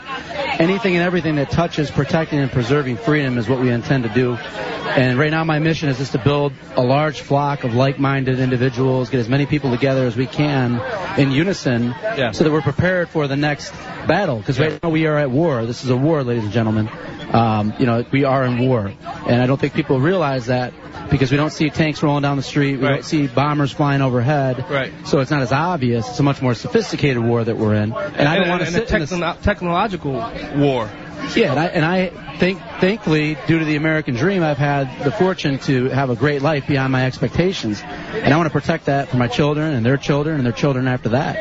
[0.60, 4.36] Anything and everything that touches protecting and preserving freedom is what we intend to do.
[4.36, 9.10] And right now my mission is just to build a large flock of like-minded individuals,
[9.10, 10.80] get as many people together as we can
[11.20, 12.30] in unison Yeah.
[12.32, 13.72] so that we're prepared for the next
[14.08, 14.38] battle.
[14.38, 15.66] Because right now we are at war.
[15.66, 16.90] This is a war, ladies and gentlemen.
[17.32, 18.92] Um, you know, we are in war,
[19.26, 20.72] and I don't think people realize that
[21.10, 22.94] because we don't see tanks rolling down the street, we Right.
[22.96, 24.66] don't see bombers flying overhead.
[24.70, 24.92] Right.
[25.08, 26.08] So it's not as obvious.
[26.10, 28.76] It's a much more sophisticated war that we're in, and, I don't want to and
[28.76, 29.10] sit a in this.
[29.10, 30.14] techno- technological
[30.58, 30.90] war.
[31.36, 35.12] Yeah, and I, and I think, thankfully, due to the American dream, I've had the
[35.12, 39.10] fortune to have a great life beyond my expectations, and I want to protect that
[39.10, 41.38] for my children and their children and their children after that.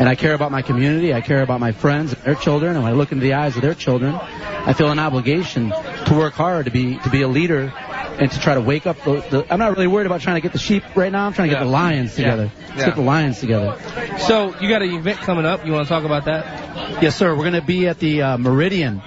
[0.00, 2.84] And I care about my community, I care about my friends, and their children, and
[2.84, 6.34] when I look into the eyes of their children, I feel an obligation to work
[6.34, 7.72] hard to be to be a leader
[8.18, 9.02] and to try to wake up.
[9.04, 11.24] The, the, I'm not really worried about trying to get the sheep right now.
[11.24, 11.64] I'm trying to get Yeah.
[11.64, 12.24] the lions Yeah.
[12.24, 12.52] together.
[12.68, 12.84] Let's Yeah.
[12.86, 13.76] get the lions together.
[14.18, 15.64] So you got an event coming up.
[15.64, 17.02] You want to talk about that?
[17.02, 17.30] Yes, sir.
[17.34, 19.00] We're going to be at the uh, Meridian,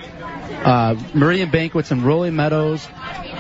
[0.66, 2.88] uh, Meridian Banquets in Rolling Meadows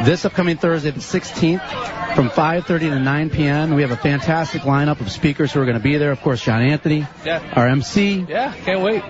[0.05, 3.75] this upcoming Thursday, the 16th, from 5:30 to 9 p.m.
[3.75, 6.12] We have a fantastic lineup of speakers who are going to be there.
[6.12, 7.41] Of course, John Anthony, Yeah.
[7.55, 8.25] our MC.
[8.27, 9.03] Yeah, can't wait.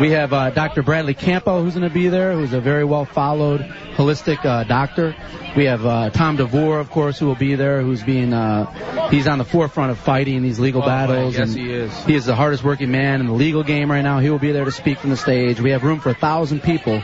[0.00, 0.82] We have uh, Dr.
[0.82, 3.60] Bradley Campo, who's going to be there, who's a very well followed
[3.96, 5.14] holistic uh, doctor.
[5.56, 9.26] We have uh, Tom DeVore, of course, who will be there, who's being uh, he's
[9.26, 11.34] on the forefront of fighting these legal Oh, battles.
[11.34, 12.04] yes, and he is.
[12.04, 14.18] He is the hardest working man in the legal game right now.
[14.18, 15.58] He will be there to speak from the stage.
[15.60, 17.02] We have room for a thousand people,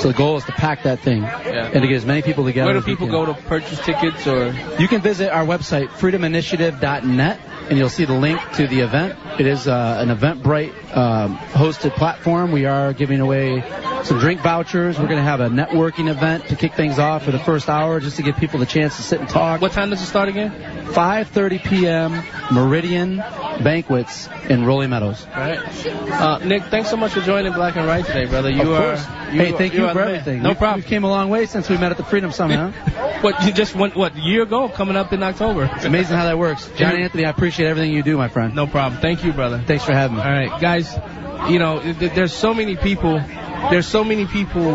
[0.00, 2.72] so the goal is to pack that thing and to get as many people together.
[2.72, 4.52] Where do people go to purchase tickets or?
[4.78, 9.18] You can visit our website, freedominitiative.net, and you'll see the link to the event.
[9.38, 12.50] It is uh, an Eventbrite um, hosted platform.
[12.50, 13.62] We are giving away
[14.04, 14.98] some drink vouchers.
[14.98, 18.00] We're going to have a networking event to kick things off for the first hour,
[18.00, 19.60] just to give people the chance to sit and talk.
[19.60, 20.50] What time does it start again?
[20.92, 22.24] 5:30 p.m.
[22.50, 23.22] Meridian
[23.62, 25.26] Banquets in Rolling Meadows.
[25.34, 25.86] All right.
[25.86, 28.50] Uh, Nick, thanks so much for joining Black and Right today, brother.
[28.50, 28.82] You of are.
[28.96, 29.04] course.
[29.30, 30.42] hey, thank you, are for everything.
[30.42, 30.80] No We- problem.
[30.82, 33.06] We came a long way since we met at the Freedom Summit, huh?
[33.20, 34.68] What you just went what year ago?
[34.70, 35.70] Coming up in October.
[35.76, 36.66] It's amazing how that works.
[36.76, 38.54] John Anthony, I appreciate everything you do, my friend.
[38.54, 39.00] No problem.
[39.02, 39.62] Thank you, brother.
[39.66, 40.22] Thanks for having me.
[40.22, 40.90] All right, guys.
[41.50, 43.20] You know, th- there's so many people.
[43.70, 44.72] There's so many people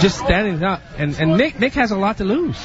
[0.00, 2.56] just standing up, and and Nick Nick has a lot to lose.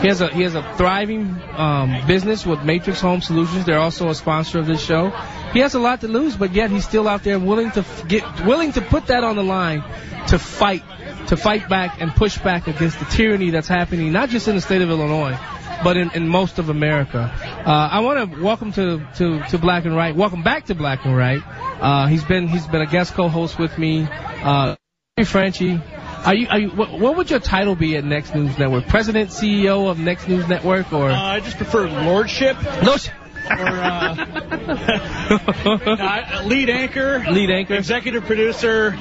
[0.00, 3.64] He has a he has a thriving um, business with Matrix Home Solutions.
[3.64, 5.10] They're also a sponsor of this show.
[5.52, 8.24] He has a lot to lose, but yet he's still out there willing to get
[8.44, 9.82] willing to put that on the line
[10.28, 10.82] to fight
[11.28, 14.60] to fight back and push back against the tyranny that's happening not just in the
[14.60, 15.38] state of Illinois,
[15.82, 17.30] but in, in most of America.
[17.66, 20.14] Uh, I want to welcome to, to, to Black and Right.
[20.14, 21.42] Welcome back to Black and Right.
[21.44, 24.06] Uh, he's been he's been a guest co-host with me.
[24.10, 24.76] Uh,
[25.16, 25.80] hey, Frenchie.
[26.24, 28.86] Are you, are you, what, what would your title be at Next News Network?
[28.86, 31.10] President, CEO of Next News Network, or?
[31.10, 32.56] Uh, I just prefer lordship.
[32.84, 33.12] Lordship.
[33.50, 34.14] Or, uh,
[35.66, 37.24] uh, lead anchor.
[37.30, 37.74] Lead anchor.
[37.74, 38.92] Executive producer.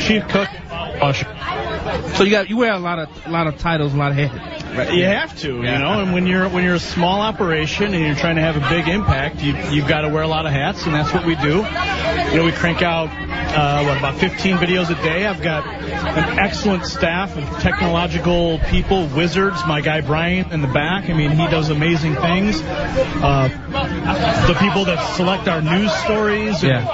[0.00, 0.48] Chief cook.
[0.70, 1.26] Usher.
[2.16, 4.16] So you got you wear a lot of a lot of titles, a lot of
[4.16, 4.92] heads.
[4.94, 5.72] You have to, Yeah.
[5.72, 8.56] you know, and when you're when you're a small operation and you're trying to have
[8.56, 11.24] a big impact, you you've got to wear a lot of hats, and that's what
[11.24, 11.64] we do.
[12.30, 15.24] You know, we crank out uh, what about 15 videos a day.
[15.26, 19.64] I've got an excellent staff of technological people, wizards.
[19.66, 21.08] My guy Brian in the back.
[21.08, 22.60] I mean, he does amazing things.
[22.60, 26.88] Uh, the people that select our news stories, and,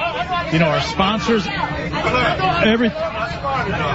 [0.53, 1.47] you know, our sponsors.
[1.47, 2.91] Every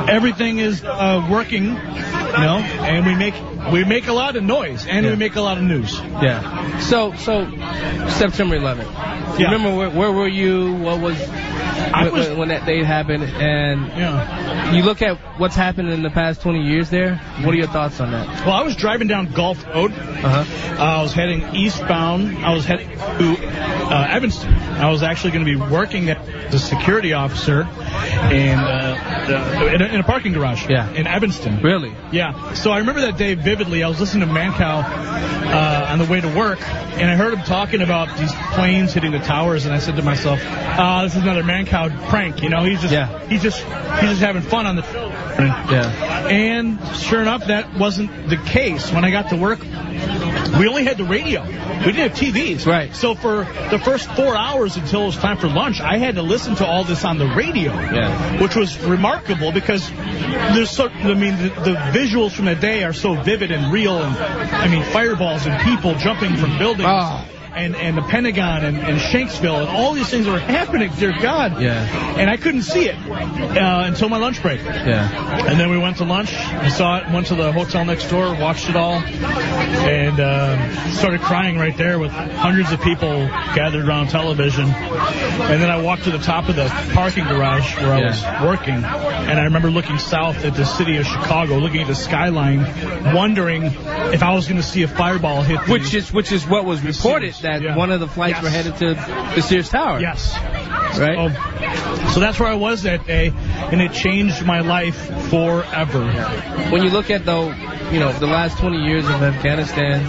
[0.10, 3.34] everything is uh, working, you know, and we make
[3.72, 5.98] we make a lot of noise and we make a lot of news.
[6.00, 6.80] Yeah.
[6.80, 7.46] So so
[8.10, 9.40] September 11th.
[9.40, 9.52] Yeah.
[9.52, 10.74] Remember where, where were you?
[10.76, 13.24] What was, when, was- when that date happened?
[13.24, 14.74] And Yeah.
[14.74, 17.16] you look at what's happened in the past 20 years there.
[17.44, 18.28] What are your thoughts on that?
[18.46, 19.92] Well, I was driving down Golf Road.
[19.92, 20.44] Uh-huh.
[20.78, 22.38] Uh, I was heading eastbound.
[22.44, 24.54] I was heading to uh, Evanston.
[24.54, 27.62] I was actually going to be working as a security officer
[28.32, 30.90] in, uh, the, in, a, in a parking garage Yeah.
[30.92, 31.62] in Evanston.
[31.62, 31.94] Really?
[32.12, 32.54] Yeah.
[32.54, 33.84] So I remember that day vividly.
[33.84, 37.44] I was listening to Mancow uh, on the way to work, and I heard him
[37.44, 41.22] talking about these planes hitting the towers, and I said to myself, "Ah, this is
[41.24, 43.20] another Mancow prank." You know, he's just Yeah.
[43.28, 44.84] he's just he's just having fun on the.
[45.40, 46.28] Yeah.
[46.28, 48.92] And sure enough, that wasn't the case.
[48.92, 49.60] When I got to work,
[50.60, 51.44] we only had the radio.
[51.44, 52.66] We didn't have TVs.
[52.66, 52.96] Right.
[52.96, 56.22] So for the first four hours until it was time for lunch, I had to
[56.22, 57.74] listen to all this on the radio.
[57.74, 58.42] Yeah.
[58.42, 62.94] Which was remarkable because there's so, I mean, the, the visuals from the day are
[62.94, 63.98] so vivid and real.
[63.98, 66.88] And I mean, fireballs and people jumping from buildings.
[66.88, 67.26] Ah.
[67.56, 71.62] And, and the Pentagon and, and Shanksville and all these things were happening, dear God.
[71.62, 71.84] Yeah.
[72.18, 74.62] And I couldn't see it uh, until my lunch break.
[74.64, 75.46] Yeah.
[75.50, 76.34] And then we went to lunch.
[76.34, 81.22] I saw it, went to the hotel next door, watched it all, and uh, started
[81.22, 83.10] crying right there with hundreds of people
[83.56, 84.66] gathered around television.
[84.66, 88.76] And then I walked to the top of the parking garage where I was working,
[88.76, 92.60] and I remember looking south at the city of Chicago, looking at the skyline,
[93.16, 95.66] wondering if I was going to see a fireball hit.
[95.66, 97.76] the- Which is which is what was reported that Yeah.
[97.76, 98.44] one of the flights Yes.
[98.44, 98.94] were headed to
[99.36, 100.00] the Sears Tower.
[100.00, 100.36] Yes.
[100.98, 101.16] Right.
[101.16, 103.32] So, so that's where I was that day,
[103.72, 104.96] and it changed my life
[105.30, 106.04] forever.
[106.72, 107.54] When you look at though,
[107.92, 110.02] you know, the last 20 years of Afghanistan,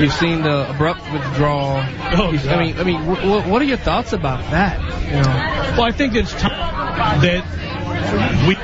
[0.00, 1.82] you've seen the abrupt withdrawal.
[2.12, 4.78] Oh, I mean, I mean, wh- wh- what are your thoughts about that?
[5.06, 7.44] You know, Well, I think it's time that
[8.46, 8.54] we,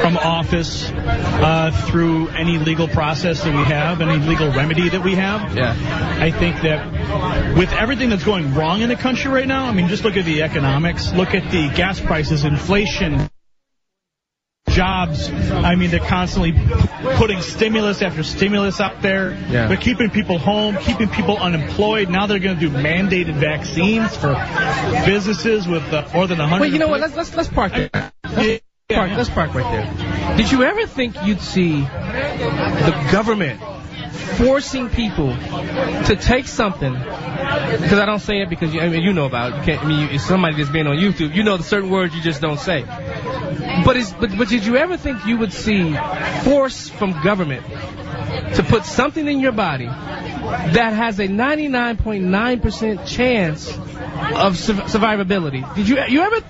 [0.00, 5.14] from office, uh, through any legal process that we have, any legal remedy that we
[5.14, 5.74] have, Yeah.
[6.20, 9.88] I think that with everything that's going wrong in the country right now, I mean,
[9.88, 13.30] just look at the economics, look at the gas prices, inflation,
[14.70, 15.30] jobs.
[15.30, 16.58] I mean, they're constantly p-
[17.16, 19.32] putting stimulus after stimulus out there.
[19.32, 19.68] Yeah.
[19.68, 22.08] They're keeping people home, keeping people unemployed.
[22.08, 24.34] Now they're going to do mandated vaccines for
[25.04, 26.60] businesses with uh, more than 100.
[26.60, 27.00] Wait, you know what?
[27.00, 27.90] Let's let's let's park there.
[28.24, 30.36] Let's park, let's park right there.
[30.36, 33.60] Did you ever think you'd see the government
[34.36, 36.92] forcing people to take something?
[36.92, 39.56] Because I don't say it because you, I mean, you know about it.
[39.56, 39.84] You can't.
[39.84, 41.34] I mean, you, somebody that's been on YouTube.
[41.34, 42.84] You know the certain words you just don't say.
[43.84, 45.96] But is but but did you ever think you would see
[46.44, 47.64] force from government
[48.54, 53.68] to put something in your body that has a 99.9% chance
[54.36, 55.74] of su- survivability?
[55.74, 56.40] Did you you ever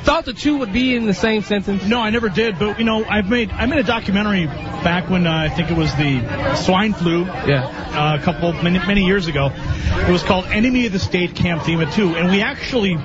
[0.00, 1.84] thought the two would be in the same sentence?
[1.84, 2.58] No, I never did.
[2.58, 5.76] But you know, I've made I made a documentary back when uh, I think it
[5.76, 7.24] was the swine flu.
[7.24, 7.66] Yeah.
[7.90, 9.50] Uh, a couple many many years ago.
[9.54, 12.96] It was called Enemy of the State Camp FEMA 2, and we actually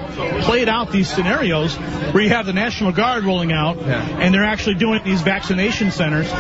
[0.44, 4.02] played out these scenarios where you have the National Guard rolling out, Yeah.
[4.20, 6.32] and they're actually doing these vaccination centers.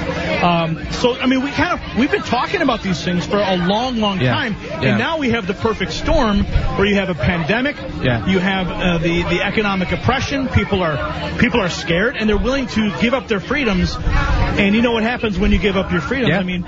[0.43, 3.57] Um, so I mean, we kind of we've been talking about these things for a
[3.57, 4.33] long, long Yeah.
[4.33, 4.81] time, Yeah.
[4.89, 6.43] and now we have the perfect storm
[6.77, 8.25] where you have a pandemic, Yeah.
[8.27, 10.44] you have uh, the the economic oppression.
[10.49, 10.97] People are
[11.37, 13.95] people are scared and they're willing to give up their freedoms.
[13.97, 16.29] And you know what happens when you give up your freedoms?
[16.29, 16.39] Yeah.
[16.39, 16.63] I mean,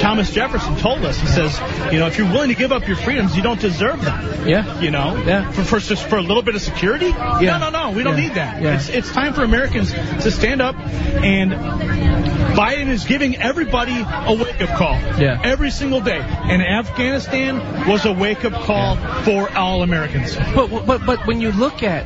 [0.00, 1.18] Thomas Jefferson told us.
[1.20, 1.58] He says,
[1.92, 4.48] you know, if you're willing to give up your freedoms, you don't deserve them.
[4.48, 4.80] Yeah.
[4.80, 5.50] You know, Yeah.
[5.52, 7.06] for, for just for a little bit of security.
[7.08, 7.58] Yeah.
[7.58, 7.90] No, no, no.
[7.96, 8.22] We don't Yeah.
[8.28, 8.62] need that.
[8.62, 8.74] Yeah.
[8.74, 12.20] It's it's time for Americans to stand up and.
[12.50, 14.94] Biden is giving everybody a wake up call.
[15.20, 15.40] Yeah.
[15.44, 16.18] Every single day.
[16.18, 20.36] And Afghanistan was a wake up call for all Americans.
[20.54, 22.04] But but but when you look at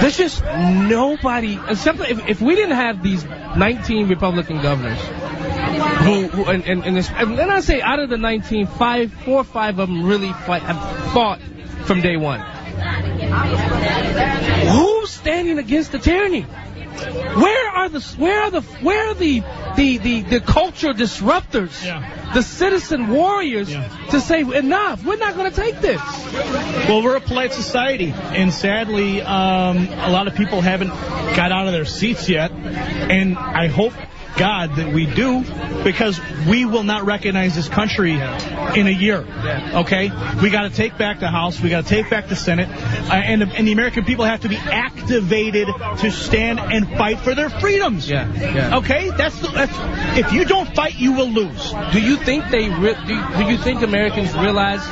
[0.00, 1.58] there's just nobody.
[1.68, 6.96] Except if, if we didn't have these 19 Republican governors, who, who and, and, and,
[6.96, 10.32] this, and I say out of the 19, five, four or five of them really
[10.32, 11.40] fight, have fought
[11.84, 12.40] from day one.
[14.68, 16.46] Who's standing against the tyranny?
[16.98, 19.42] Where are the where are the where are the
[19.76, 21.84] the the, the culture disruptors?
[21.84, 22.32] Yeah.
[22.34, 23.88] The citizen warriors Yeah.
[24.10, 25.04] to say enough.
[25.04, 26.00] We're not going to take this.
[26.88, 31.66] Well, we're a polite society, and sadly, um, a lot of people haven't got out
[31.66, 32.50] of their seats yet.
[32.50, 33.92] And I hope,
[34.38, 35.44] God, that we do,
[35.84, 39.26] because we will not recognize this country in a year.
[39.74, 40.10] Okay,
[40.42, 43.14] we got to take back the House, we got to take back the Senate, uh,
[43.14, 47.34] and the, and the American people have to be activated to stand and fight for
[47.34, 48.08] their freedoms.
[48.08, 48.78] Yeah, yeah.
[48.78, 49.48] Okay, that's the.
[49.48, 51.72] That's, if you don't fight, you will lose.
[51.92, 54.86] Do you think they re- do, do you think Americans realize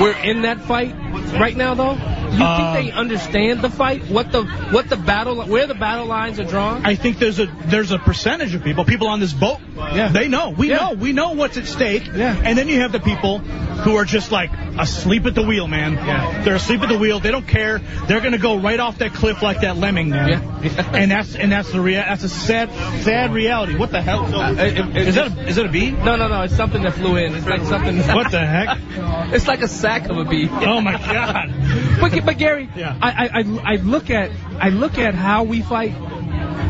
[0.00, 0.94] we're in that fight
[1.38, 2.21] right now though?
[2.32, 4.04] You think they um, understand the fight?
[4.08, 6.84] What the what the battle where the battle lines are drawn?
[6.86, 9.58] I think there's a there's a percentage of people, people on this boat.
[9.76, 10.08] Yeah.
[10.08, 10.50] They know.
[10.50, 10.76] We Yeah.
[10.76, 10.92] know.
[10.94, 12.06] We know what's at stake.
[12.06, 12.40] Yeah.
[12.44, 13.40] And then you have the people
[13.82, 15.94] who are just like asleep at the wheel, man.
[15.94, 16.42] Yeah.
[16.44, 17.20] They're asleep at the wheel.
[17.20, 17.78] They don't care.
[18.06, 20.28] They're gonna go right off that cliff like that lemming, man.
[20.62, 20.90] Yeah.
[20.94, 22.70] and that's and that's the rea- that's a sad
[23.02, 23.76] sad reality.
[23.76, 24.24] What the hell?
[24.34, 25.90] Uh, it- it- is that a, is that a bee?
[25.90, 26.42] No, no, no.
[26.42, 27.34] It's something that flew in.
[27.34, 27.98] It's like something.
[28.12, 28.78] What the heck?
[29.34, 30.48] it's like a sack of a bee.
[30.50, 31.52] Oh my god.
[32.00, 32.96] But, but Gary, Yeah.
[33.00, 35.94] I, I, I, I look at I look at how we fight.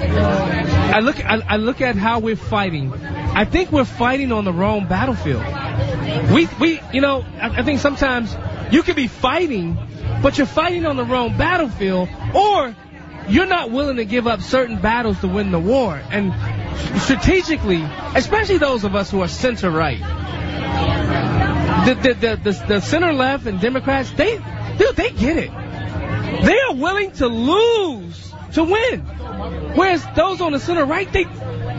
[0.03, 2.93] I look I, I look at how we're fighting.
[2.93, 5.43] I think we're fighting on the wrong battlefield.
[6.33, 8.37] We we you know I, I think sometimes
[8.73, 9.79] you could be fighting,
[10.23, 12.75] but you're fighting on the wrong battlefield, or
[13.29, 16.01] you're not willing to give up certain battles to win the war.
[16.11, 16.33] And
[17.03, 17.83] strategically,
[18.15, 20.01] especially those of us who are center right,
[21.87, 24.37] the the the, the, the center left and Democrats, they
[24.79, 25.51] dude, they get it.
[26.45, 29.01] They are willing to lose to win.
[29.75, 31.27] Whereas those on the center right, they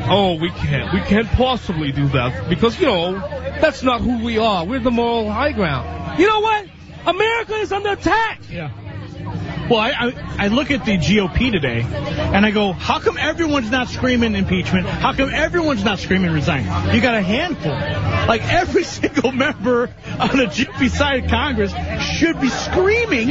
[0.05, 0.93] Oh, we can't.
[0.93, 3.13] We can't possibly do that because, you know,
[3.61, 4.65] that's not who we are.
[4.65, 6.19] We're the moral high ground.
[6.19, 6.67] You know what?
[7.05, 8.41] America is under attack.
[8.49, 8.71] Yeah.
[9.69, 13.71] Well, I, I I look at the GOP today, and I go, how come everyone's
[13.71, 14.85] not screaming impeachment?
[14.87, 16.63] How come everyone's not screaming resign?
[16.93, 17.71] You got a handful.
[17.71, 21.71] Like every single member on the GOP side of Congress
[22.03, 23.29] should be screaming,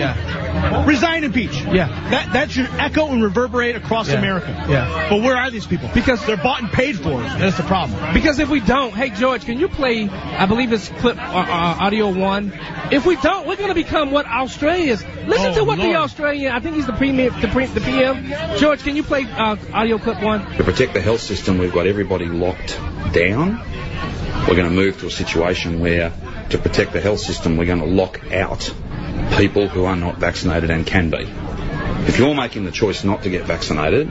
[0.87, 1.55] resign, impeach.
[1.65, 1.89] Yeah.
[2.11, 4.19] That that should echo and reverberate across Yeah.
[4.19, 4.49] America.
[4.69, 5.09] Yeah.
[5.11, 5.91] But where are these people?
[5.95, 7.21] Because they're bought and paid for.
[7.21, 8.15] That's the problem.
[8.15, 10.09] Because if we don't, hey George, can you play?
[10.09, 12.53] I believe it's clip uh, uh, audio one.
[12.91, 15.05] If we don't, we're going to become what Australia is.
[15.27, 15.97] Listen Oh, to what the Lord.
[16.25, 18.59] I think he's the premier, the, pre, the PM.
[18.59, 20.45] George, can you play uh, audio clip one?
[20.57, 22.79] To protect the health system, we've got everybody locked
[23.13, 23.59] down.
[24.49, 26.13] We're going to move to a situation where,
[26.51, 28.73] to protect the health system, we're going to lock out
[29.37, 31.27] people who are not vaccinated and can be.
[32.09, 34.11] If you're making the choice not to get vaccinated,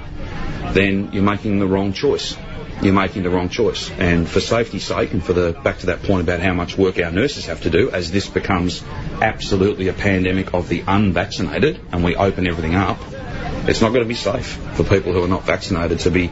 [0.74, 2.36] then you're making the wrong choice.
[2.82, 3.92] You're making the wrong choice.
[3.92, 7.00] And for safety's sake, and for the back to that point about how much work
[7.00, 8.84] our nurses have to do, as this becomes
[9.22, 12.98] absolutely a pandemic of the unvaccinated, and we open everything up,
[13.68, 16.32] it's not going to be safe for people who are not vaccinated to be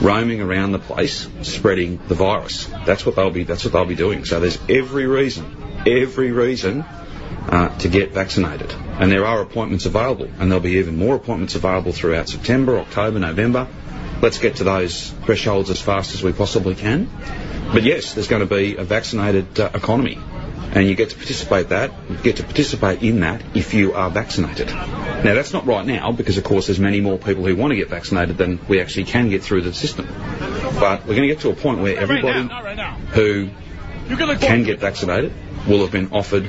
[0.00, 2.64] roaming around the place spreading the virus.
[2.86, 3.44] That's what they'll be.
[3.44, 4.24] That's what they'll be doing.
[4.24, 8.72] So there's every reason, every reason uh, to get vaccinated.
[8.72, 13.18] And there are appointments available, and there'll be even more appointments available throughout September, October,
[13.18, 13.68] November.
[14.22, 17.08] Let's get to those thresholds as fast as we possibly can.
[17.72, 20.18] But yes, there's going to be a vaccinated uh, economy,
[20.72, 24.10] and you get to participate that, you get to participate in that if you are
[24.10, 24.68] vaccinated.
[24.68, 27.76] Now that's not right now because of course there's many more people who want to
[27.76, 30.06] get vaccinated than we actually can get through the system.
[30.06, 32.48] But we're going to get to a point where everybody
[33.10, 33.50] who
[34.38, 35.32] can get vaccinated
[35.68, 36.48] will have been offered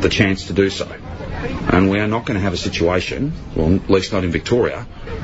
[0.00, 0.90] the chance to do so.
[1.72, 4.82] And we are not going to have a situation, well, at least not in Victoria,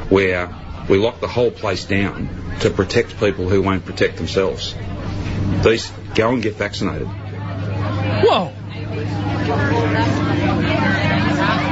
[0.09, 0.55] where
[0.89, 2.29] we lock the whole place down
[2.61, 4.75] to protect people who won't protect themselves.
[5.63, 7.09] These go and get vaccinated.
[7.09, 8.53] Whoa.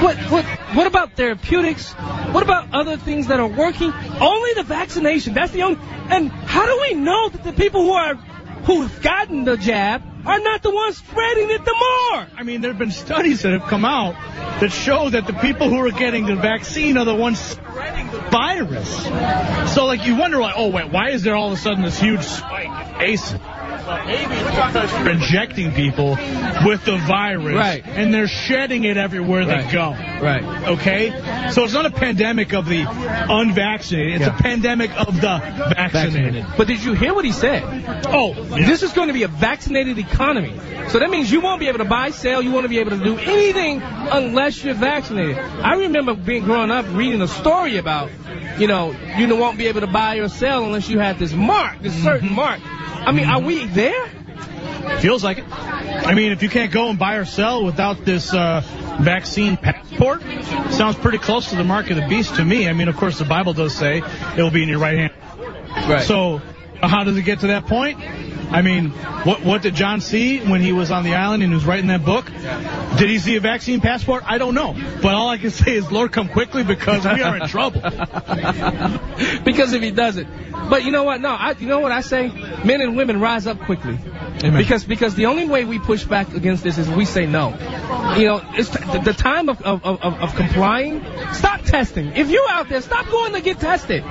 [0.02, 0.44] What what
[0.74, 1.92] what about therapeutics?
[1.92, 3.92] What about other things that are working?
[4.20, 5.34] Only the vaccination.
[5.34, 5.80] That's the only.
[6.10, 10.40] And how do we know that the people who are who've gotten the jab are
[10.40, 12.26] not the ones spreading it the more?
[12.36, 14.14] I mean, there have been studies that have come out
[14.60, 18.20] that show that the people who are getting the vaccine are the ones spreading the
[18.20, 19.04] virus.
[19.74, 21.98] So, like, you wonder, like, oh, wait, why is there all of a sudden this
[21.98, 23.18] huge spike in
[25.06, 26.16] injecting people
[26.64, 27.84] with the virus, Right.
[27.86, 29.96] and they're shedding it everywhere they go.
[30.20, 30.44] Right.
[30.68, 34.38] Okay, so it's not a pandemic of the unvaccinated; it's Yeah.
[34.38, 35.40] a pandemic of the
[35.76, 36.46] vaccinated.
[36.56, 37.62] But did you hear what he said?
[38.06, 40.54] Oh, This is going to be a vaccinated economy.
[40.88, 43.02] So that means you won't be able to buy, sell, you won't be able to
[43.02, 45.38] do anything unless you're vaccinated.
[45.38, 48.10] I remember being growing up reading a story about,
[48.58, 51.80] you know, you won't be able to buy or sell unless you have this mark,
[51.80, 52.36] this certain mm-hmm.
[52.36, 52.60] mark.
[53.06, 54.06] I mean, are we there?
[55.00, 55.44] Feels like it.
[55.50, 58.62] I mean, if you can't go and buy or sell without this uh,
[59.00, 60.22] vaccine passport,
[60.70, 62.68] sounds pretty close to the mark of the beast to me.
[62.68, 65.12] I mean, of course, the Bible does say it will be in your right hand.
[65.88, 66.02] Right.
[66.02, 66.40] So,
[66.80, 67.98] how does it get to that point?
[68.50, 68.90] I mean,
[69.24, 71.88] what what did John see when he was on the island and he was writing
[71.88, 72.26] that book?
[72.98, 74.22] Did he see a vaccine passport?
[74.26, 74.76] I don't know.
[75.02, 77.80] But all I can say is, Lord, come quickly because we are in trouble.
[79.44, 80.28] because if he doesn't.
[80.70, 81.20] But you know what?
[81.20, 82.28] No, I, you know what I say?
[82.64, 83.98] Men and women rise up quickly.
[84.40, 87.50] Because because the only way we push back against this is we say no.
[88.18, 91.04] You know, it's the, time of, of, of, of complying.
[91.32, 92.08] Stop testing.
[92.08, 94.04] If you're out there, stop going to get tested.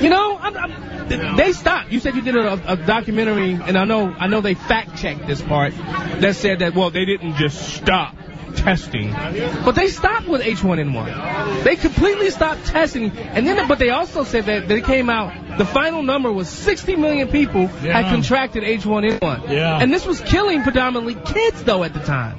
[0.00, 1.90] You know, I'm, I'm, they stopped.
[1.90, 5.26] You said you did a, a documentary, and I know I know they fact checked
[5.26, 8.14] this part that said that well they didn't just stop
[8.58, 11.64] testing, but they stopped with H1N1.
[11.64, 15.58] They completely stopped testing, and then but they also said that they came out.
[15.58, 18.00] The final number was 60 million people Yeah.
[18.00, 19.48] had contracted H1N1.
[19.50, 19.78] Yeah.
[19.80, 22.38] And this was killing predominantly kids though at the time,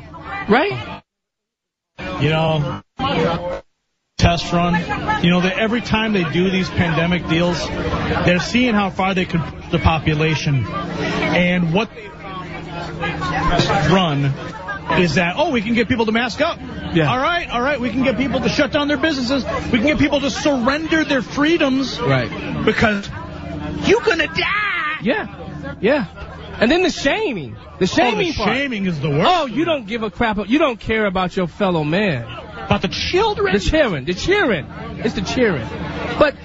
[0.49, 1.01] right?
[2.21, 2.81] you know,
[4.17, 4.73] test run.
[5.23, 7.57] You know, that every time they do these pandemic deals,
[8.25, 10.65] they're seeing how far they can push the population.
[10.65, 11.89] And what
[13.91, 14.33] run
[14.97, 16.59] is that, oh, we can get people to mask up.
[16.93, 17.11] Yeah.
[17.11, 19.43] All right, all right, we can get people to shut down their businesses.
[19.71, 21.99] We can get people to surrender their freedoms.
[21.99, 22.65] Right.
[22.65, 23.07] Because
[23.87, 24.99] you're gonna die.
[25.03, 25.77] Yeah.
[25.79, 26.05] Yeah.
[26.59, 27.55] And then the shaming.
[27.79, 28.57] The shaming oh, the part.
[28.57, 29.29] shaming is the worst.
[29.29, 30.37] Oh, you don't give a crap.
[30.47, 32.23] You don't care about your fellow man.
[32.23, 33.53] About the children.
[33.53, 34.05] The cheering.
[34.05, 34.65] The cheering.
[34.97, 35.67] It's the cheering.
[36.19, 36.35] But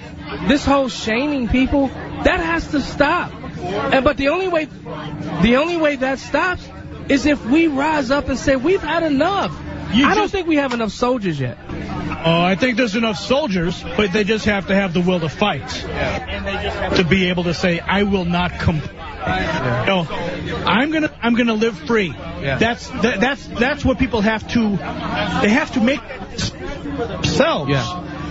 [0.47, 3.33] this whole shaming people, that has to stop.
[3.33, 6.65] And but the only way, the only way that stops
[7.09, 9.57] is if we rise up and say we've had enough.
[9.93, 11.57] You I don't think we have enough soldiers yet.
[11.69, 15.29] Oh, I think there's enough soldiers, but they just have to have the will to
[15.29, 15.85] fight.
[15.85, 19.85] And they just have to be able to say, I will not comply.
[19.85, 20.07] No,
[20.65, 22.07] I'm gonna, I'm gonna live free.
[22.07, 22.57] Yeah.
[22.57, 26.01] That's, that, that's, that's what people have to, they have to make
[26.97, 27.71] themselves.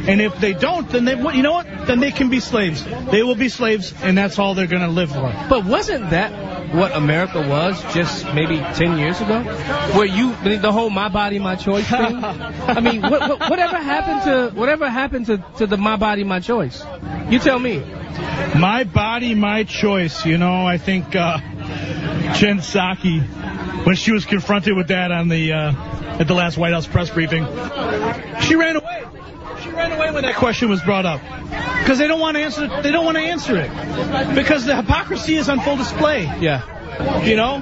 [0.07, 1.87] And if they don't, then they, you know what?
[1.87, 2.85] Then they can be slaves.
[3.11, 5.33] They will be slaves, and that's all they're going to live for.
[5.49, 9.43] But wasn't that what America was just maybe 10 years ago?
[9.97, 12.25] Where you, the whole my body, my choice thing?
[12.25, 16.41] I mean, what, what, whatever happened to, whatever happened to, to the my body, my
[16.41, 16.85] choice?
[17.29, 17.79] You tell me.
[18.57, 20.27] My body, my choice.
[20.27, 21.39] You know, I think uh,
[22.35, 23.23] Jen Psaki,
[23.87, 25.73] when she was confronted with that on the uh,
[26.19, 27.45] at the last White House press briefing,
[28.43, 29.05] she ran away.
[29.75, 31.21] Ran away when that question was brought up
[31.81, 32.69] because they don't want to answer.
[32.83, 33.71] They don't want to answer it
[34.35, 36.25] because the hypocrisy is on full display.
[36.41, 36.63] Yeah.
[37.25, 37.57] You know,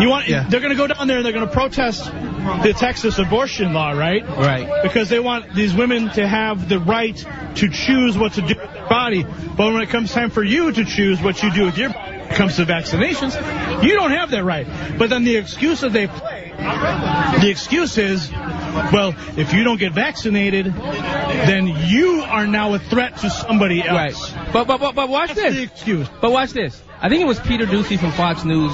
[0.00, 0.46] you want Yeah.
[0.48, 3.90] they're going to go down there and they're going to protest the Texas abortion law,
[3.90, 4.26] right?
[4.26, 4.82] Right.
[4.82, 7.16] Because they want these women to have the right
[7.56, 9.22] to choose what to do with their body.
[9.24, 12.18] But when it comes time for you to choose what you do with your body,
[12.18, 13.34] when it comes to vaccinations,
[13.84, 14.66] you don't have that right.
[14.98, 16.52] But then the excuse that they play,
[17.40, 18.30] the excuse is,
[18.92, 24.32] well, if you don't get vaccinated, then you are now a threat to somebody else.
[24.32, 24.52] Right.
[24.52, 25.54] But but but, but watch That's this.
[25.54, 26.08] the excuse.
[26.20, 26.82] But watch this.
[27.04, 28.72] I think it was Peter Doocy from Fox News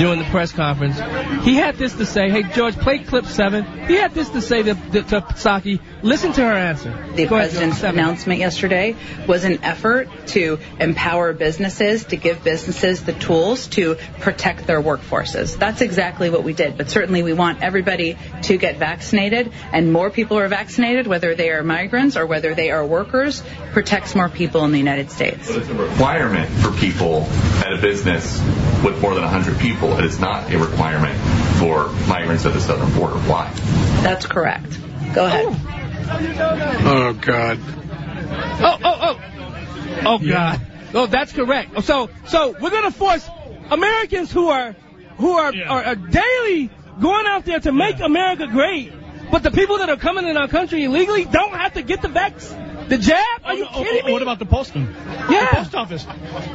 [0.00, 0.98] during the press conference.
[1.44, 2.28] He had this to say.
[2.28, 3.64] Hey, George, play clip seven.
[3.86, 5.80] He had this to say to, to, to Psaki.
[6.02, 6.90] Listen to her answer.
[7.14, 7.98] The Go president's George, seven.
[7.98, 8.94] announcement yesterday
[9.26, 15.58] was an effort to empower businesses, to give businesses the tools to protect their workforces.
[15.58, 16.76] That's exactly what we did.
[16.76, 21.50] But certainly we want everybody to get vaccinated, and more people are vaccinated, whether they
[21.50, 23.42] are migrants or whether they are workers,
[23.72, 25.50] protects more people in the United States.
[25.50, 27.22] It's a requirement for people
[27.64, 28.38] at a business
[28.84, 29.98] with more than 100 people.
[29.98, 31.18] It is not a requirement
[31.58, 33.16] for migrants at the southern border.
[33.16, 33.52] Why?
[34.02, 34.78] That's correct.
[35.14, 35.46] Go ahead.
[35.48, 35.77] Oh,
[36.10, 37.58] Oh, God.
[38.60, 39.20] Oh, oh, oh.
[40.04, 40.60] Oh, God.
[40.94, 41.82] Oh, that's correct.
[41.84, 43.28] So, so we're going to force
[43.70, 44.74] Americans who are,
[45.18, 48.92] who are, are, are daily going out there to make America great,
[49.30, 52.08] but the people that are coming in our country illegally don't have to get the
[52.08, 52.52] vax,
[52.88, 53.24] the jab?
[53.44, 54.12] Are you Oh, kidding me?
[54.12, 54.94] What about the postman?
[55.30, 55.50] Yeah.
[55.50, 56.06] The post office.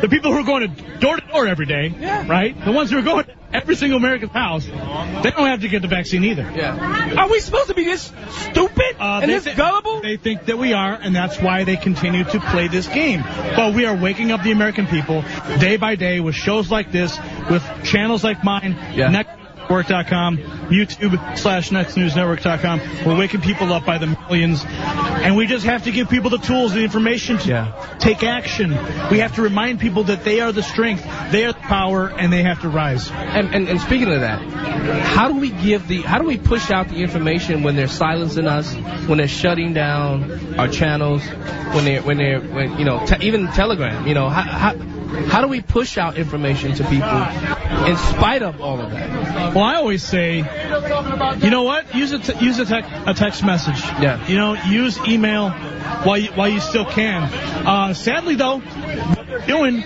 [0.02, 2.26] The people who are going to door to door every day, Yeah.
[2.28, 2.54] right?
[2.66, 5.82] The ones who are going to every single American's house, they don't have to get
[5.84, 6.52] the vaccine either.
[6.56, 7.16] Yeah.
[7.18, 10.02] Are we supposed to be this stupid Uh, and they this thi- gullible?
[10.02, 13.24] They think that we are, and that's why they continue to play this game.
[13.56, 15.24] But we are waking up the American people
[15.60, 17.18] day by day with shows like this,
[17.50, 19.10] with channels like mine, Yeah.
[19.82, 20.38] Network.com,
[20.70, 23.06] YouTube slash NextNewsNetwork.com.
[23.08, 26.38] We're waking people up by the millions, and we just have to give people the
[26.38, 27.96] tools, the information to Yeah.
[27.98, 28.70] take action.
[29.10, 32.32] We have to remind people that they are the strength, they are the power, and
[32.32, 33.10] they have to rise.
[33.10, 34.42] And, and, and speaking of that,
[35.02, 38.46] how do we give the, how do we push out the information when they're silencing
[38.46, 38.72] us,
[39.08, 41.24] when they're shutting down our channels,
[41.74, 44.74] when they're, when they're, when, you know, te- even Telegram, you know, how, how,
[45.28, 47.10] how do we push out information to people
[47.86, 49.54] in spite of all of that?
[49.54, 51.94] Well, I always say, you know what?
[51.94, 53.80] Use a t- use a, tec- a text message.
[54.02, 54.26] Yeah.
[54.28, 57.24] You know, use email while you, while you still can.
[57.24, 59.82] Uh, sadly, though, what they're doing,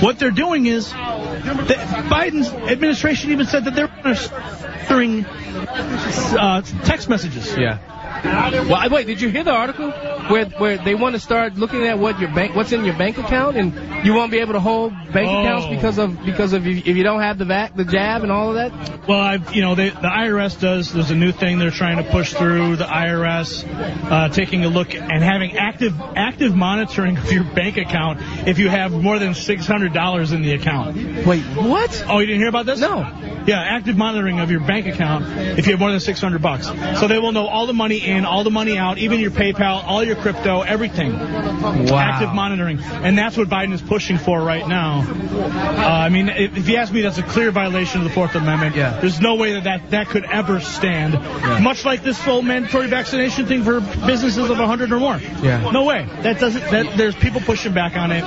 [0.00, 1.76] what they're doing is, the,
[2.10, 7.56] Biden's administration even said that they're going to during uh, text messages.
[7.56, 7.78] Yeah.
[8.24, 11.98] Well, wait, did you hear the article where where they want to start looking at
[11.98, 14.92] what your bank, what's in your bank account, and you won't be able to hold
[15.12, 15.40] bank Oh.
[15.40, 18.50] accounts because of because of if you don't have the vac, the jab, and all
[18.50, 19.06] of that?
[19.08, 20.92] Well, I've, you know, they, the IRS does.
[20.92, 22.76] There's a new thing they're trying to push through.
[22.76, 23.64] The IRS
[24.10, 28.68] uh, taking a look and having active active monitoring of your bank account if you
[28.68, 30.96] have more than six hundred dollars in the account.
[31.26, 32.04] Wait, what?
[32.08, 32.80] Oh, you didn't hear about this?
[32.80, 33.00] No.
[33.46, 35.24] Yeah, active monitoring of your bank account
[35.58, 36.66] if you have more than six hundred bucks.
[37.00, 39.82] So they will know all the money in, all the money out, even your PayPal,
[39.84, 41.12] all your crypto, everything.
[41.12, 41.98] Wow.
[41.98, 45.00] Active monitoring, and that's what Biden is pushing for right now.
[45.00, 48.34] Uh, I mean, if, if you ask me, that's a clear violation of the Fourth
[48.34, 48.76] Amendment.
[48.76, 49.00] Yeah.
[49.00, 51.14] There's no way that that, that could ever stand.
[51.14, 51.58] Yeah.
[51.60, 55.18] Much like this full mandatory vaccination thing for businesses of 100 or more.
[55.42, 55.70] Yeah.
[55.70, 56.06] No way.
[56.22, 56.62] That doesn't.
[56.70, 58.24] That there's people pushing back on it.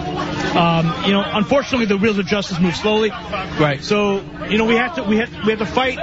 [0.55, 3.09] Um, you know, unfortunately, the wheels of justice move slowly.
[3.09, 3.83] Right.
[3.83, 5.97] So you know, we have to we have we have to fight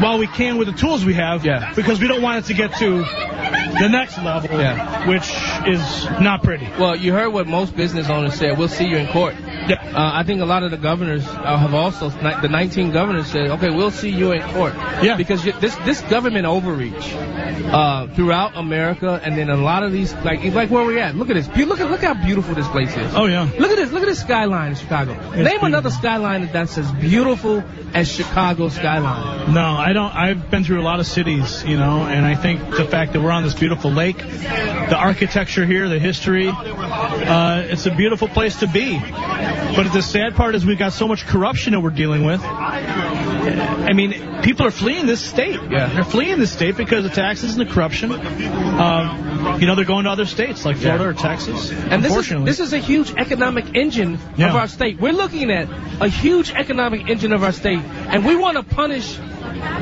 [0.00, 1.44] while we can with the tools we have.
[1.44, 1.72] Yeah.
[1.74, 4.58] Because we don't want it to get to the next level.
[4.58, 5.08] Yeah.
[5.08, 5.32] Which
[5.66, 6.68] is not pretty.
[6.78, 8.58] Well, you heard what most business owners said.
[8.58, 9.34] We'll see you in court.
[9.40, 9.82] Yeah.
[9.94, 13.50] Uh, I think a lot of the governors uh, have also, the 19 governors said,
[13.50, 14.74] okay, we'll see you in court.
[15.02, 15.16] Yeah.
[15.16, 20.12] Because you, this this government overreach uh, throughout America, and then a lot of these,
[20.14, 21.14] like like where we're at.
[21.14, 21.48] Look at this.
[21.48, 23.14] Look at look how beautiful this place is.
[23.14, 23.50] Oh yeah.
[23.58, 23.92] Look at this.
[23.92, 25.14] Look at this skyline in Chicago.
[25.30, 27.62] Name another skyline that's as beautiful
[27.94, 29.52] as Chicago skyline.
[29.52, 30.14] No, I don't.
[30.14, 33.20] I've been through a lot of cities, you know, and I think the fact that
[33.20, 38.60] we're on this beautiful lake, the architecture here, the history, uh, it's a beautiful place
[38.60, 38.98] to be.
[38.98, 42.40] But the sad part is we've got so much corruption that we're dealing with.
[42.42, 45.60] I mean, people are fleeing this state.
[45.70, 45.86] Yeah.
[45.92, 48.12] They're fleeing this state because of taxes and the corruption.
[48.12, 51.70] Um, you know, they're going to other states like Florida or Texas.
[51.72, 54.50] And this is, this is a huge economic engine Yeah.
[54.50, 55.00] of our state.
[55.00, 55.68] We're looking at
[56.00, 59.18] a huge economic engine of our state, and we want to punish.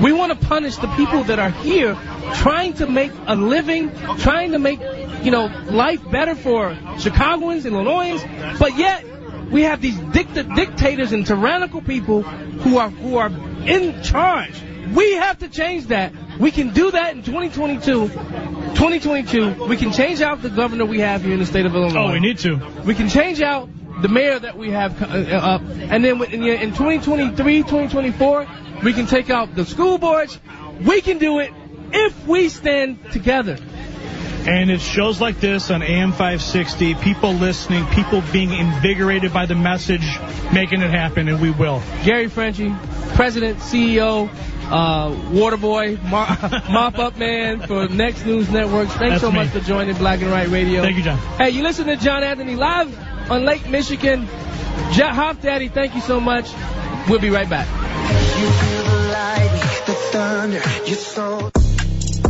[0.02, 1.96] We want to punish the people that are here,
[2.34, 4.80] trying to make a living, trying to make,
[5.22, 8.22] you know, life better for Chicagoans, and Illinoisans,
[8.58, 9.04] but yet
[9.50, 13.30] we have these dict- dictators and tyrannical people who are who are
[13.66, 14.62] in charge.
[14.94, 16.12] We have to change that.
[16.38, 18.08] We can do that in 2022.
[18.08, 22.10] 2022, we can change out the governor we have here in the state of Illinois.
[22.10, 22.56] Oh, we need to.
[22.84, 23.68] We can change out
[24.00, 28.46] the mayor that we have uh, uh, up, and then in, in 2023, 2024,
[28.84, 30.38] we can take out the school boards.
[30.80, 31.52] We can do it
[31.92, 33.58] if we stand together.
[34.46, 39.54] And it's shows like this on AM 560, people listening, people being invigorated by the
[39.54, 40.06] message,
[40.52, 41.82] making it happen, and we will.
[42.04, 42.72] Gary Franchi,
[43.14, 44.30] President, CEO,
[44.70, 46.40] uh, Waterboy, Mop,
[46.70, 48.92] Mop Up Man for Next News Networks.
[48.92, 49.38] Thanks That's so me.
[49.38, 50.82] much for joining Black and Right Radio.
[50.82, 51.18] Thank you, John.
[51.36, 54.28] Hey, you listen to John Anthony live on Lake Michigan.
[54.92, 56.50] Ja Hop Daddy, thank you so much.
[57.08, 57.66] We'll be right back.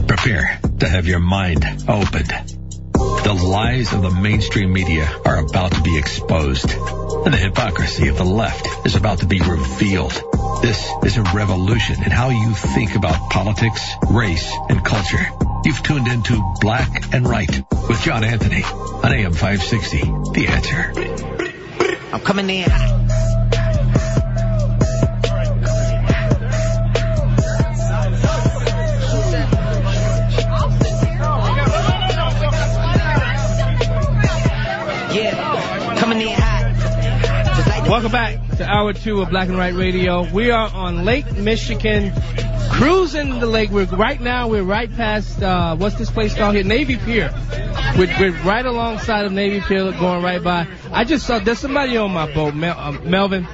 [0.07, 2.33] Prepare to have your mind opened.
[3.25, 8.17] The lies of the mainstream media are about to be exposed, and the hypocrisy of
[8.17, 10.13] the left is about to be revealed.
[10.63, 15.48] This is a revolution in how you think about politics, race, and culture.
[15.65, 17.51] You've tuned into Black and Right
[17.89, 19.99] with John Anthony on AM 560.
[20.33, 20.93] The answer.
[22.13, 22.69] I'm coming in.
[35.11, 37.55] Yeah, coming in hot.
[37.57, 40.31] Just like the Welcome back to hour two of Black and Right Radio.
[40.31, 42.13] We are on Lake Michigan,
[42.79, 43.71] cruising the lake.
[43.71, 44.47] We're right now.
[44.47, 46.63] We're right past uh, what's this place called here?
[46.65, 47.35] Navy Pier.
[47.99, 50.69] We're, we're right alongside of Navy Pier, going right by.
[50.93, 53.47] I just saw there's somebody on my boat, Mel, uh, Melvin.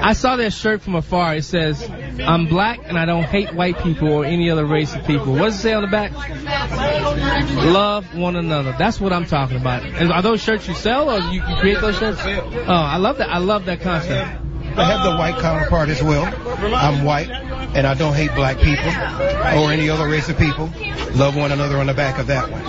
[0.00, 1.34] I saw that shirt from afar.
[1.36, 1.82] It says,
[2.20, 5.46] "I'm black and I don't hate white people or any other race of people." What
[5.46, 6.12] does it say on the back?
[7.64, 8.76] Love one another.
[8.78, 9.82] That's what I'm talking about.
[9.82, 12.20] And are those shirts you sell or you, you create those shirts?
[12.22, 13.30] Oh, I love that.
[13.30, 14.47] I love that concept.
[14.78, 16.24] I have the white counterpart as well.
[16.74, 20.70] I'm white, and I don't hate black people or any other race of people.
[21.14, 22.62] Love one another on the back of that one.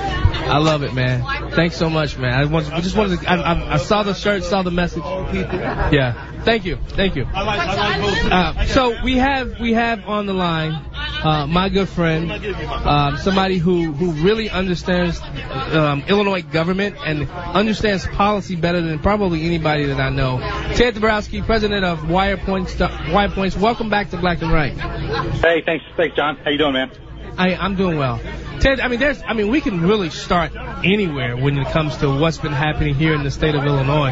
[0.49, 1.51] I love it, man.
[1.51, 2.33] Thanks so much, man.
[2.33, 3.29] I, want, I just wanted to.
[3.29, 5.03] I, I, I saw the shirt, saw the message.
[5.03, 6.41] Yeah.
[6.43, 6.77] Thank you.
[6.89, 7.25] Thank you.
[7.25, 10.88] Uh, so we have we have on the line
[11.23, 18.05] uh, my good friend, um, somebody who who really understands um, Illinois government and understands
[18.07, 20.39] policy better than probably anybody that I know.
[20.75, 22.79] Ted Dabrowski, president of Wirepoints.
[23.13, 23.55] Wire Points.
[23.55, 24.73] Welcome back to Black and Right.
[24.73, 26.37] Hey, thanks, thanks, John.
[26.37, 27.08] How you doing, man?
[27.39, 28.19] I, I'm doing well.
[28.59, 30.51] Ted, I mean, there's, I mean, we can really start
[30.83, 34.11] anywhere when it comes to what's been happening here in the state of Illinois.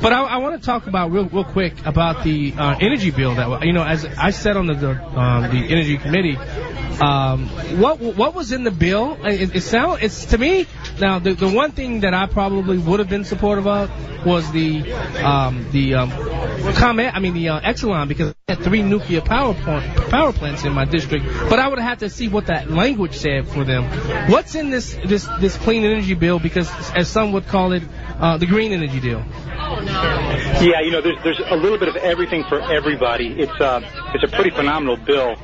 [0.00, 3.34] But I, I want to talk about real, real quick about the uh, energy bill
[3.34, 6.36] that, you know, as I said on the the, um, the energy committee,
[7.00, 7.48] um,
[7.80, 9.18] what what was in the bill?
[9.24, 10.66] It, it it's to me
[11.00, 13.90] now the the one thing that I probably would have been supportive of
[14.24, 16.10] was the um, the um,
[16.74, 17.14] comment.
[17.14, 19.52] I mean the uh, Exelon because had three nuclear power
[20.08, 23.46] power plants in my district, but I would have to see what that language said
[23.46, 23.84] for them.
[24.30, 26.38] What's in this this this clean energy bill?
[26.38, 27.82] Because as some would call it,
[28.18, 29.22] uh, the green energy deal.
[30.64, 33.38] Yeah, you know, there's there's a little bit of everything for everybody.
[33.38, 33.82] It's uh,
[34.14, 35.36] it's a pretty phenomenal bill.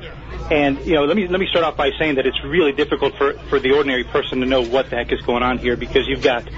[0.51, 3.19] And you know, let me let me start off by saying that it's really difficult
[3.19, 6.09] for for the ordinary person to know what the heck is going on here because
[6.09, 6.49] you've got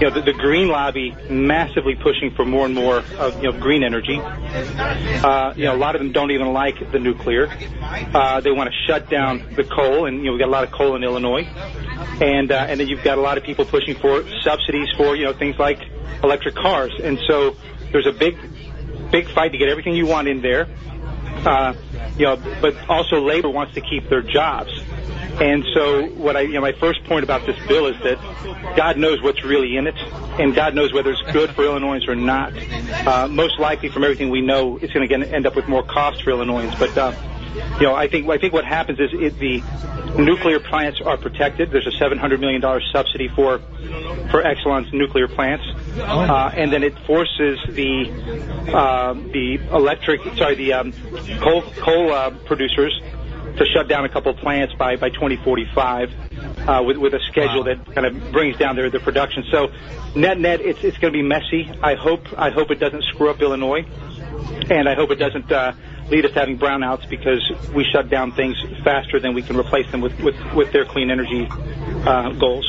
[0.00, 3.58] you know the, the green lobby massively pushing for more and more of you know
[3.58, 4.18] green energy.
[4.20, 7.48] Uh, you know, a lot of them don't even like the nuclear.
[8.14, 10.64] Uh, they want to shut down the coal, and you know we've got a lot
[10.64, 11.44] of coal in Illinois.
[12.20, 15.24] And uh, and then you've got a lot of people pushing for subsidies for you
[15.24, 15.78] know things like
[16.22, 16.92] electric cars.
[17.02, 17.56] And so
[17.90, 18.36] there's a big
[19.10, 20.68] big fight to get everything you want in there.
[21.44, 21.74] Uh,
[22.16, 24.70] you know, but also labor wants to keep their jobs.
[25.40, 28.18] And so what I, you know, my first point about this bill is that
[28.76, 29.96] God knows what's really in it,
[30.38, 32.52] and God knows whether it's good for Illinoisans or not.
[33.06, 36.22] Uh, most likely, from everything we know, it's going to end up with more cost
[36.22, 36.74] for Illinoisans.
[36.78, 37.12] But uh,
[37.80, 39.62] you know, I think I think what happens is it, the
[40.18, 41.70] nuclear plants are protected.
[41.70, 43.58] There's a 700 million dollar subsidy for
[44.30, 45.64] for Exelon's nuclear plants,
[45.98, 50.92] uh, and then it forces the uh, the electric, sorry, the um,
[51.40, 52.98] coal coal uh, producers
[53.56, 56.10] to shut down a couple of plants by by 2045.
[56.68, 59.44] uh, with with a schedule that kind of brings down their their production.
[59.50, 59.72] So
[60.14, 61.70] net net, it's it's going to be messy.
[61.82, 63.84] I hope I hope it doesn't screw up Illinois,
[64.70, 65.50] and I hope it doesn't.
[65.50, 65.72] Uh,
[66.08, 67.40] lead us to having brownouts because
[67.74, 71.10] we shut down things faster than we can replace them with, with, with their clean
[71.10, 72.68] energy uh, goals.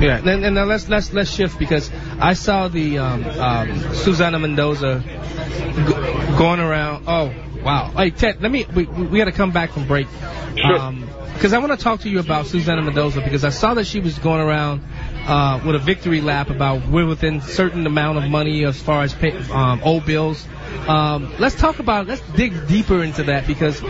[0.00, 4.38] Yeah, and, and now let's let's let's shift because I saw the um, um, Susana
[4.38, 5.02] Mendoza
[6.38, 7.04] going around.
[7.06, 7.34] Oh,
[7.64, 7.90] wow!
[7.90, 10.06] Hey Ted, let me we we got to come back from break.
[10.56, 10.92] Sure.
[11.32, 14.00] because I want to talk to you about Susana Mendoza because I saw that she
[14.00, 14.82] was going around
[15.26, 19.14] uh, with a victory lap about we're within certain amount of money as far as
[19.14, 20.46] pay, um, old bills.
[20.88, 23.84] Um, let's talk about let's dig deeper into that because she,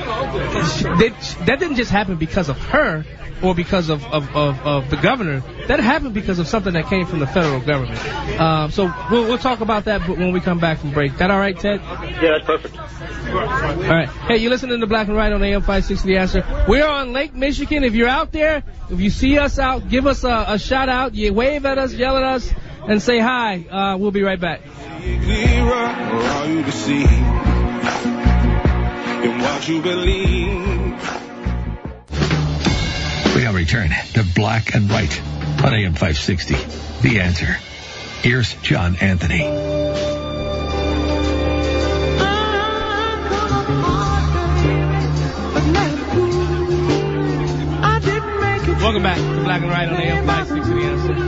[0.85, 3.05] that, that didn't just happen because of her
[3.43, 5.43] or because of, of, of, of the governor.
[5.67, 8.01] That happened because of something that came from the federal government.
[8.41, 11.19] Um, so we'll, we'll talk about that when we come back from break.
[11.19, 11.81] That all right, Ted?
[11.83, 12.79] Yeah, that's perfect.
[12.79, 14.09] All right.
[14.09, 16.65] Hey, you're listening to Black and Right on AM 560 The Answer.
[16.69, 17.85] We're on Lake Michigan.
[17.85, 21.15] If you're out there, if you see us out, give us a, a shout out.
[21.15, 22.53] You wave at us, yell at us,
[22.89, 23.65] and say hi.
[23.71, 24.61] Uh, we'll be right back.
[25.01, 27.11] clearer or are you deceived
[29.25, 31.25] in what you believe?
[33.35, 35.21] We now return to Black and Right
[35.65, 36.55] on AM 560.
[37.09, 37.57] The answer.
[38.23, 39.43] Here's John Anthony.
[48.85, 51.24] Welcome back to Black and Right on AM 560 The Answer.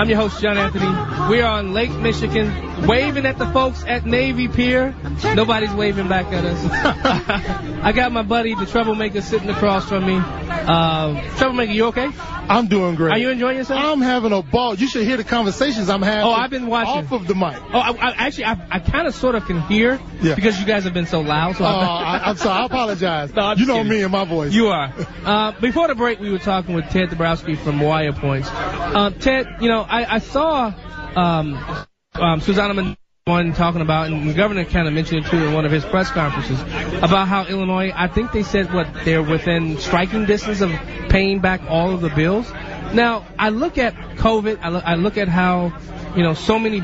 [0.00, 0.86] I'm your host, John Anthony.
[1.28, 4.94] We are on Lake Michigan, waving at the folks at Navy Pier.
[5.34, 6.58] Nobody's waving back at us.
[7.82, 10.16] I got my buddy, the troublemaker, sitting across from me.
[10.18, 12.08] Uh, troublemaker, you okay?
[12.18, 13.12] I'm doing great.
[13.12, 13.80] Are you enjoying yourself?
[13.82, 14.74] I'm having a ball.
[14.74, 16.24] You should hear the conversations I'm having.
[16.26, 17.04] Oh, I've been watching.
[17.04, 17.56] Off of the mic.
[17.72, 20.34] Oh, I, I, actually, I, I kind of sort of can hear Yeah.
[20.34, 21.56] because you guys have been so loud.
[21.56, 22.62] So I've- I, I'm sorry.
[22.62, 23.32] I apologize.
[23.34, 23.90] No, you know kidding.
[23.90, 24.52] me and my voice.
[24.52, 24.92] You are.
[25.24, 28.48] Uh, before the break, we were talking with Ted Dabrowski from Wirepoints.
[28.52, 30.72] Uh, Ted, you know, I, I saw
[31.16, 32.96] um, um, Susanna
[33.26, 35.84] one talking about, and the governor kind of mentioned it too in one of his
[35.84, 36.60] press conferences,
[37.02, 40.70] about how Illinois, I think they said what they're within striking distance of
[41.10, 42.50] paying back all of the bills.
[42.94, 45.72] Now, I look at COVID, I look, I look at how,
[46.16, 46.80] you know, so many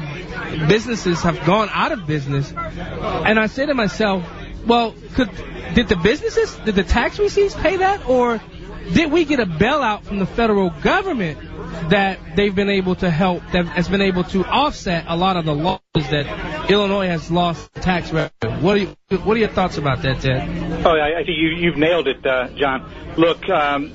[0.68, 4.22] businesses have gone out of business, and I say to myself,
[4.66, 5.30] well, could
[5.74, 8.41] did the businesses, did the tax receipts pay that, or
[8.93, 11.39] did we get a bailout from the federal government
[11.91, 15.45] that they've been able to help, that has been able to offset a lot of
[15.45, 18.61] the losses that Illinois has lost tax revenue?
[18.61, 20.85] What are you, what are your thoughts about that, Ted?
[20.85, 22.91] Oh, I, I think you, you've nailed it, uh, John.
[23.16, 23.93] Look, um,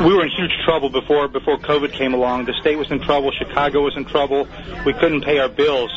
[0.00, 2.46] we were in huge trouble before before COVID came along.
[2.46, 3.30] The state was in trouble.
[3.32, 4.48] Chicago was in trouble.
[4.86, 5.90] We couldn't pay our bills,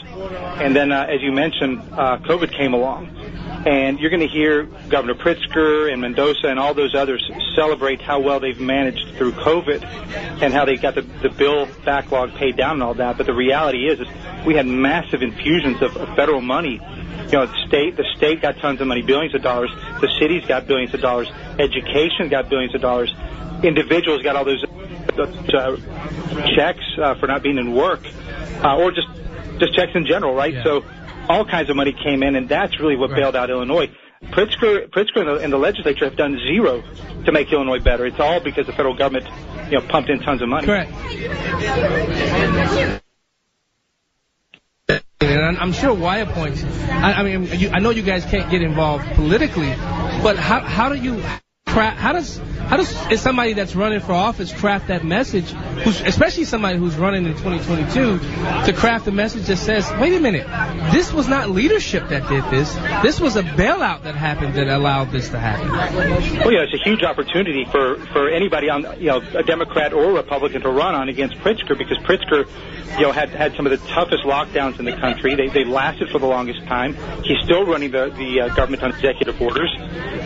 [0.60, 3.08] and then, uh, as you mentioned, uh, COVID came along,
[3.66, 8.20] and you're going to hear Governor Pritzker and Mendoza and all those others celebrate how
[8.20, 9.84] well they've managed through COVID,
[10.42, 13.18] and how they got the, the bill backlog paid down and all that.
[13.18, 14.08] But the reality is, is
[14.46, 16.80] we had massive infusions of, of federal money
[17.26, 19.72] you know, the state, the state got tons of money, billions of dollars.
[20.00, 21.28] The cities got billions of dollars.
[21.58, 23.12] Education got billions of dollars.
[23.64, 25.78] Individuals got all those uh,
[26.56, 28.02] checks uh, for not being in work,
[28.64, 29.08] uh, or just
[29.58, 30.54] just checks in general, right?
[30.64, 30.84] So
[31.30, 33.90] all kinds of money came in, and that's really what bailed out Illinois.
[34.24, 36.82] Pritzker, Pritzker and the, and the legislature have done zero
[37.26, 38.06] to make Illinois better.
[38.06, 39.28] It's all because the federal government,
[39.70, 40.66] you know, pumped in tons of money.
[40.66, 40.92] Correct.
[45.22, 46.64] And I'm- I'm sure Wirepoints.
[46.90, 49.70] I, I mean, you, I know you guys can't get involved politically,
[50.24, 51.22] but how how do you
[51.76, 51.98] craft?
[51.98, 55.54] How does how does is somebody that's running for office craft that message?
[55.86, 60.48] Especially somebody who's running in 2022 to craft a message that says, wait a minute,
[60.92, 62.74] this was not leadership that did this.
[63.04, 65.70] This was a bailout that happened that allowed this to happen.
[65.70, 70.12] Well, yeah, it's a huge opportunity for, for anybody on, you know, a Democrat or
[70.12, 72.48] a Republican to run on against Pritzker because Pritzker,
[72.98, 75.36] you know, had, had some of the toughest lockdowns in the country.
[75.36, 76.96] They, they lasted for the longest time.
[77.24, 79.72] He's still running the, the uh, government on executive orders.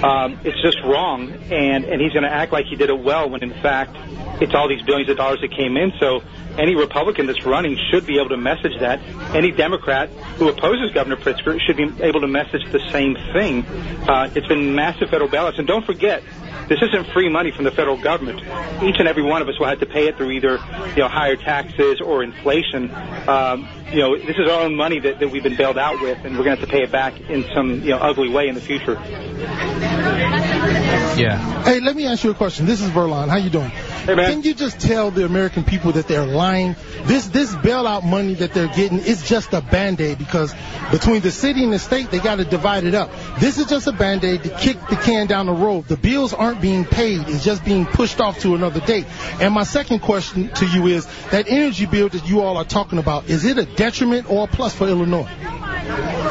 [0.04, 3.30] Um, it's just wrong, and, and he's going to act like he did it well
[3.30, 3.96] when in fact
[4.42, 5.92] it's all these billions of dollars that came in.
[6.00, 6.24] So
[6.58, 9.00] any Republican that's running should be able to message that.
[9.36, 13.66] Any Democrat who opposes Governor Pritzker should be able to message the same thing.
[14.08, 16.24] Uh, it's been massive federal bailouts, and don't forget,
[16.68, 18.40] this isn't free money from the federal government.
[18.84, 21.08] Each and every one of us will have to pay it through either you know
[21.08, 22.92] higher taxes or inflation.
[23.28, 26.18] Um, you know, this is our own money that, that we've been bailed out with,
[26.24, 28.48] and we're going to have to pay it back in some you know ugly way
[28.48, 29.00] in the future.
[31.20, 31.64] Yeah.
[31.64, 32.66] Hey, let me ask you a question.
[32.66, 33.28] This is Verlon.
[33.28, 33.70] How you doing?
[33.70, 34.32] Hey, man.
[34.32, 36.76] can you just tell the American people that they're lying?
[37.04, 40.54] This this bailout money that they're getting is just a band-aid because
[40.92, 43.12] between the city and the state, they got to divide it up.
[43.40, 45.86] This is just a band-aid to kick the can down the road.
[45.86, 47.28] The bills aren't being paid.
[47.28, 49.06] It's just being pushed off to another date.
[49.42, 52.98] And my second question to you is that energy bill that you all are talking
[52.98, 55.30] about, is it a detriment or a plus for Illinois?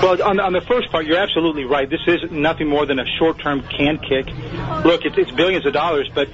[0.03, 1.89] Well, on the, on the first part, you're absolutely right.
[1.91, 4.27] This is nothing more than a short-term can kick.
[4.85, 6.29] Look, it's, it's billions of dollars, but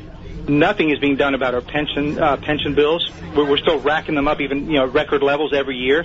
[0.48, 3.10] nothing is being done about our pension uh, pension bills.
[3.34, 6.04] We're, we're still racking them up, even you know, record levels every year.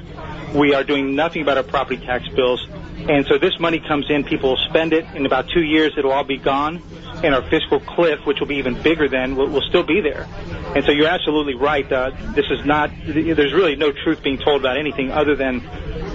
[0.56, 2.66] We are doing nothing about our property tax bills,
[3.08, 4.24] and so this money comes in.
[4.24, 5.94] People will spend it in about two years.
[5.98, 6.82] It'll all be gone,
[7.24, 10.28] and our fiscal cliff, which will be even bigger then, will, will still be there.
[10.76, 11.90] And so you're absolutely right.
[11.92, 12.92] Uh, this is not.
[13.06, 15.62] There's really no truth being told about anything other than,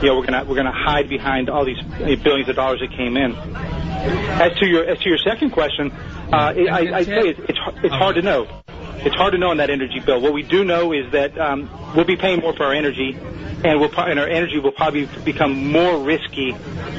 [0.01, 1.83] you know, we're gonna we're gonna hide behind all these
[2.23, 3.35] billions of dollars that came in.
[3.35, 7.59] As to your as to your second question, uh, I, I tell you, it's it's
[7.85, 8.64] it's hard to know.
[9.05, 10.21] It's hard to know on that energy bill.
[10.21, 13.15] What we do know is that um, we'll be paying more for our energy,
[13.63, 16.53] and we'll and our energy will probably become more risky,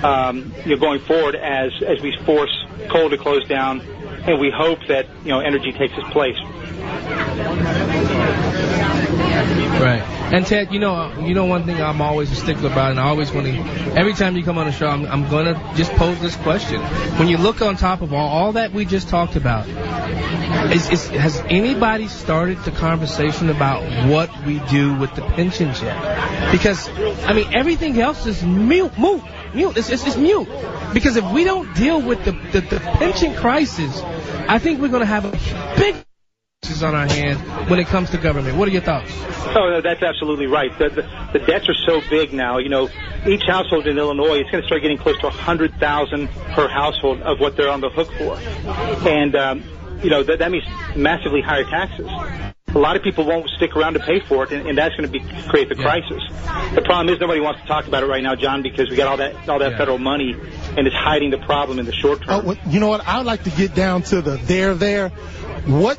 [0.04, 2.56] um, you know, going forward as as we force
[2.90, 3.82] coal to close down,
[4.28, 6.38] and we hope that you know energy takes its place.
[9.82, 10.02] Right.
[10.34, 13.04] And Ted, you know, you know one thing I'm always a stickler about, and I
[13.04, 13.54] always want to.
[13.98, 16.82] Every time you come on the show, I'm, I'm going to just pose this question:
[17.20, 19.68] When you look on top of all, all that we just talked about,
[20.72, 26.52] is, is, has anybody started the conversation about what we do with the pensions yet?
[26.52, 29.24] Because I mean, everything else is mute, mute,
[29.54, 29.78] mute.
[29.78, 30.48] It's, it's, it's mute.
[30.94, 34.02] Because if we don't deal with the, the, the pension crisis,
[34.48, 36.05] I think we're going to have a big
[36.84, 37.40] on our hands
[37.70, 38.58] when it comes to government.
[38.58, 39.12] What are your thoughts?
[39.56, 40.78] Oh, no, that's absolutely right.
[40.78, 41.02] The, the,
[41.40, 42.58] the debts are so big now.
[42.58, 42.90] You know,
[43.28, 46.68] each household in Illinois is going to start getting close to a hundred thousand per
[46.68, 48.38] household of what they're on the hook for,
[49.08, 49.64] and um,
[50.04, 50.64] you know that, that means
[50.96, 52.08] massively higher taxes.
[52.68, 55.10] A lot of people won't stick around to pay for it, and, and that's going
[55.10, 56.22] to be create the crisis.
[56.76, 59.08] The problem is nobody wants to talk about it right now, John, because we got
[59.08, 59.78] all that all that Yeah.
[59.78, 60.34] federal money,
[60.78, 62.30] and it's hiding the problem in the short term.
[62.30, 63.08] Oh, well, you know what?
[63.08, 65.10] I'd like to get down to the there, there.
[65.66, 65.98] What?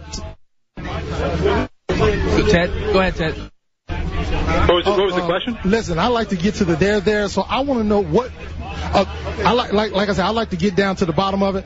[2.51, 3.51] Ted, go ahead, Ted.
[3.88, 5.59] What was, the, what was the question?
[5.64, 7.28] Listen, I like to get to the there, there.
[7.28, 8.30] So I want to know what.
[8.61, 9.05] Uh,
[9.44, 11.57] I like, like, like I said, I like to get down to the bottom of
[11.57, 11.64] it.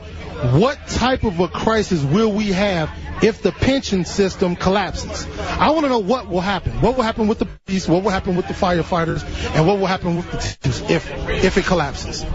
[0.59, 5.27] What type of a crisis will we have if the pension system collapses?
[5.39, 6.81] I want to know what will happen.
[6.81, 7.87] What will happen with the police?
[7.87, 9.23] What will happen with the firefighters?
[9.55, 12.25] And what will happen with the teachers if if it collapses?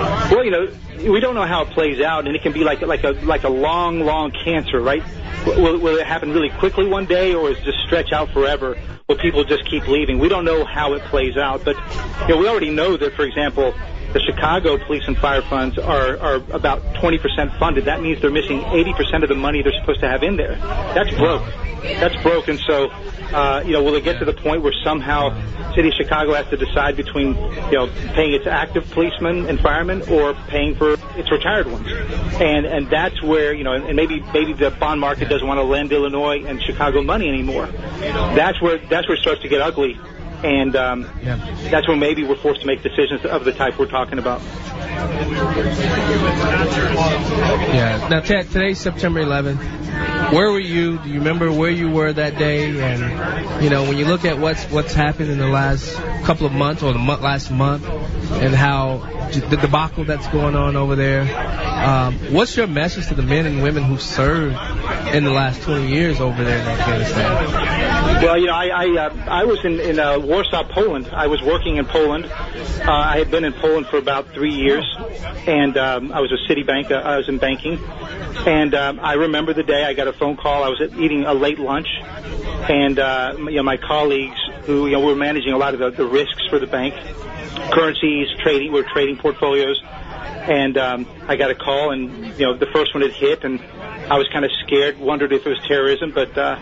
[0.00, 0.72] Well, you know,
[1.12, 3.44] we don't know how it plays out, and it can be like like a like
[3.44, 5.02] a long, long cancer, right?
[5.46, 8.78] Will, will it happen really quickly one day, or is it just stretch out forever?
[9.08, 10.18] Will people just keep leaving?
[10.18, 11.76] We don't know how it plays out, but
[12.22, 13.74] you know, we already know that, for example,
[14.12, 17.84] the Chicago police and fire funds are are about 20% funded.
[17.84, 20.56] That means they're missing 80% of the money they're supposed to have in there.
[20.94, 21.42] That's broke.
[21.82, 22.58] That's broken.
[22.58, 22.90] So,
[23.32, 25.30] uh, you know, will it get to the point where somehow
[25.74, 27.34] City of Chicago has to decide between,
[27.70, 31.86] you know, paying its active policemen and firemen or paying for its retired ones?
[32.40, 35.64] And and that's where, you know, and maybe maybe the bond market doesn't want to
[35.64, 37.66] lend Illinois and Chicago money anymore.
[37.66, 39.98] That's where that's where it starts to get ugly.
[40.42, 41.02] And um,
[41.70, 44.40] that's when maybe we're forced to make decisions of the type we're talking about.
[47.72, 48.08] Yeah.
[48.10, 50.32] Now, Ted, today's September 11th.
[50.32, 50.98] Where were you?
[50.98, 52.80] Do you remember where you were that day?
[52.80, 56.52] And you know, when you look at what's what's happened in the last couple of
[56.52, 57.88] months or the month, last month,
[58.32, 58.98] and how
[59.32, 63.62] the debacle that's going on over there, um, what's your message to the men and
[63.62, 64.56] women who served
[65.14, 67.89] in the last 20 years over there in Afghanistan?
[68.22, 71.08] Well, you know, I I, uh, I was in in uh, Warsaw, Poland.
[71.12, 72.26] I was working in Poland.
[72.26, 74.84] Uh, I had been in Poland for about three years,
[75.46, 76.90] and um, I was a Citibank.
[76.90, 77.78] Uh, I was in banking,
[78.46, 80.62] and um, I remember the day I got a phone call.
[80.62, 81.88] I was eating a late lunch,
[82.68, 85.90] and uh, you know, my colleagues who you know were managing a lot of the,
[85.90, 86.94] the risks for the bank,
[87.72, 92.54] currencies, trading, we were trading portfolios, and um, I got a call, and you know,
[92.54, 93.60] the first one had hit, and
[94.10, 96.36] I was kind of scared, wondered if it was terrorism, but.
[96.36, 96.58] Uh,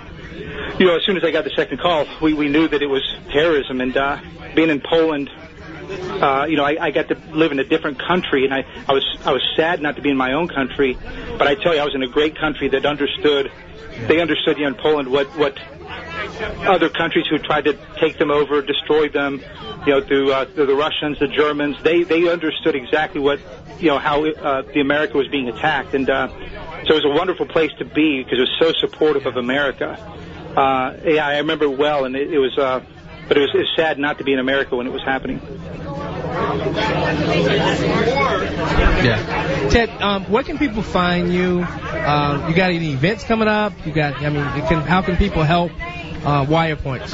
[0.78, 2.86] you know, as soon as I got the second call, we, we knew that it
[2.86, 3.80] was terrorism.
[3.80, 4.18] And uh,
[4.54, 5.30] being in Poland,
[5.88, 8.92] uh, you know, I, I got to live in a different country, and I, I
[8.92, 10.98] was I was sad not to be in my own country.
[11.38, 13.50] But I tell you, I was in a great country that understood.
[14.06, 15.58] They understood, you know, in Poland what what
[16.66, 19.42] other countries who tried to take them over, destroy them,
[19.86, 21.82] you know, through, uh, through the Russians, the Germans.
[21.82, 23.40] They they understood exactly what
[23.78, 27.16] you know how uh, the America was being attacked, and uh, so it was a
[27.16, 29.96] wonderful place to be because it was so supportive of America.
[30.58, 32.80] Uh, yeah, I remember well, and it, it was, uh,
[33.28, 35.40] but it was, it was sad not to be in America when it was happening.
[39.04, 39.68] Yeah.
[39.70, 41.60] Ted, um, where can people find you?
[41.62, 43.72] Uh, you got any events coming up?
[43.86, 45.70] You got, I mean, can, how can people help
[46.24, 47.12] uh, Wirepoints?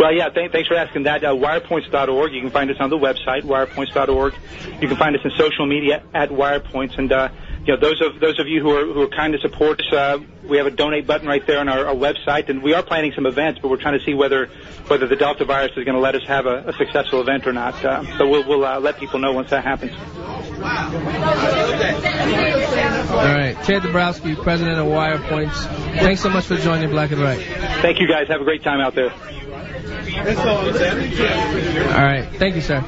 [0.00, 1.24] Well, yeah, th- thanks for asking that.
[1.24, 2.32] Uh, wirepoints.org.
[2.32, 4.34] You can find us on the website, wirepoints.org.
[4.80, 6.96] You can find us in social media at wirepoints.
[6.96, 7.28] And, uh,
[7.66, 9.92] you know, those of those of you who are who are kind to support us,
[9.92, 12.82] uh, we have a donate button right there on our, our website, and we are
[12.82, 14.46] planning some events, but we're trying to see whether
[14.86, 17.52] whether the Delta virus is going to let us have a, a successful event or
[17.52, 17.84] not.
[17.84, 19.92] Uh, so we'll we'll uh, let people know once that happens.
[23.10, 23.56] All right.
[23.64, 25.66] Ted Dabrowski, president of Wirepoints.
[25.98, 27.42] Thanks so much for joining Black and Right.
[27.82, 28.28] Thank you guys.
[28.28, 29.12] Have a great time out there.
[30.18, 32.26] All right.
[32.38, 32.78] Thank you, sir.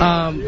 [0.00, 0.40] Um,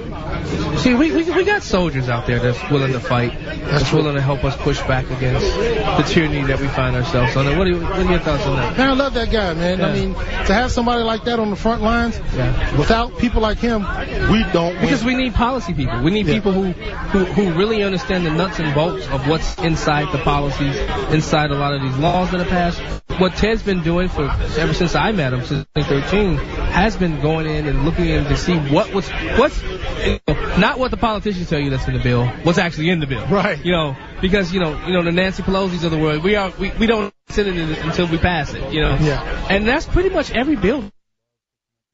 [0.78, 4.20] see, we, we, we got soldiers out there that's willing to fight, that's willing to
[4.20, 7.56] help us push back against the tyranny that we find ourselves under.
[7.56, 8.76] What are, you, what are your thoughts on that?
[8.76, 9.82] Man, I love that guy, man.
[9.82, 12.76] I mean, to have somebody like that on the front lines, Yeah.
[12.78, 13.82] without people like him,
[14.30, 14.80] we don't win.
[14.82, 16.02] Because we need policy people.
[16.02, 20.12] We need people who, who who really understand the nuts and bolts of what's inside
[20.12, 20.76] the policies,
[21.12, 22.80] inside a lot of these laws that are passed.
[23.20, 24.24] What Ted's been doing for
[24.58, 28.36] ever since I met him, since 2013, has been going in and looking in to
[28.36, 32.02] see what was what's you know, not what the politicians tell you that's in the
[32.02, 33.26] bill, what's actually in the bill.
[33.26, 33.64] Right.
[33.64, 36.22] You know, because you know, you know the Nancy Pelosi's of the world.
[36.22, 38.72] We are we, we don't sit in it until we pass it.
[38.72, 38.96] You know.
[39.00, 39.46] Yeah.
[39.50, 40.90] And that's pretty much every bill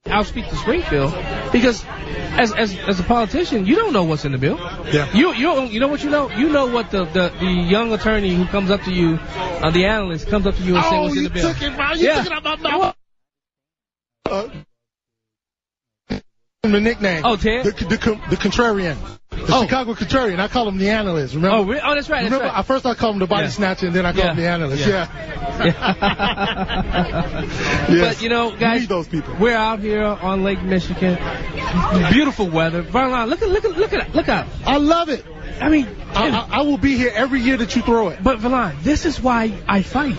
[0.06, 1.12] I'll speak to Springfield
[1.52, 4.56] because as as as a politician, you don't know what's in the bill.
[4.92, 5.12] Yeah.
[5.14, 6.30] You you you know what you know?
[6.30, 9.84] You know what the the, the young attorney who comes up to you, uh, the
[9.86, 11.52] analyst comes up to you and says Oh, what's in the bill.
[11.52, 11.92] took it, bro.
[11.92, 12.22] You yeah.
[12.22, 12.94] took it out my mouth.
[14.30, 14.48] Uh,
[16.62, 17.22] the nickname.
[17.24, 17.64] Oh, Ted?
[17.64, 17.96] The, the,
[18.30, 18.96] the contrarian.
[19.30, 20.38] The Chicago contrarian.
[20.40, 21.34] I call him the analyst.
[21.34, 21.56] Remember?
[21.56, 22.22] Oh, re- oh, that's right.
[22.22, 22.58] That's Remember, right.
[22.58, 23.50] at first I called him the body Yeah.
[23.50, 24.30] snatcher, and then I called Yeah.
[24.32, 24.86] him the analyst.
[24.86, 25.64] Yeah.
[25.64, 27.44] Yeah.
[27.88, 28.16] Yes.
[28.16, 29.34] But you know, guys, need those people.
[29.40, 31.16] we're out here on Lake Michigan.
[32.12, 32.82] Beautiful weather.
[32.82, 34.46] Verlon, look at look at look at look out.
[34.66, 35.24] I love it.
[35.60, 38.22] I mean, I, I, I will be here every year that you throw it.
[38.22, 40.18] But Valon, this is why I fight.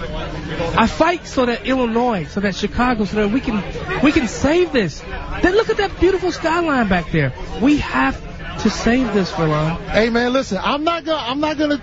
[0.77, 3.63] I fight so that Illinois, so that Chicago, so that we can
[4.03, 4.99] we can save this.
[5.41, 7.33] Then look at that beautiful skyline back there.
[7.61, 8.28] We have
[8.59, 9.77] to save this, Valon.
[9.89, 11.77] Hey man, listen, I'm not gonna I'm not gonna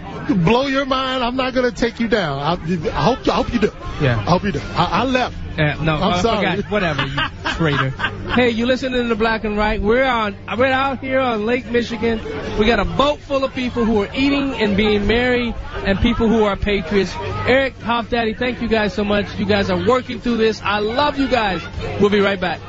[0.45, 1.23] blow your mind.
[1.25, 2.39] I'm not gonna take you down.
[2.39, 3.73] I, I hope I hope you do.
[4.01, 4.19] Yeah.
[4.19, 4.61] I hope you do.
[4.75, 5.37] I, I left.
[5.57, 6.57] Yeah, no, I'm I sorry.
[6.57, 6.71] forgot.
[6.71, 7.19] Whatever, you
[7.55, 7.89] traitor.
[8.35, 9.81] Hey, you listening to the Black and Right?
[9.81, 10.37] We're on.
[10.59, 12.21] We're out here on Lake Michigan.
[12.59, 16.29] We got a boat full of people who are eating and being merry, and people
[16.29, 17.15] who are patriots.
[17.17, 19.35] Eric, Hop Daddy, thank you guys so much.
[19.39, 20.61] You guys are working through this.
[20.61, 21.63] I love you guys.
[22.01, 22.61] We'll be right back.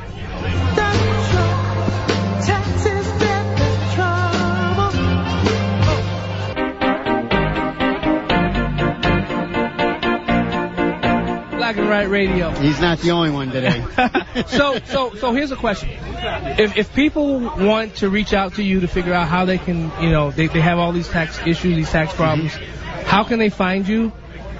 [11.87, 12.51] Right Radio.
[12.51, 13.83] He's not the only one today.
[14.47, 15.89] so, so, so here's a question:
[16.59, 19.91] If if people want to reach out to you to figure out how they can,
[20.01, 22.53] you know, they, they have all these tax issues, these tax problems,
[23.05, 24.11] how can they find you?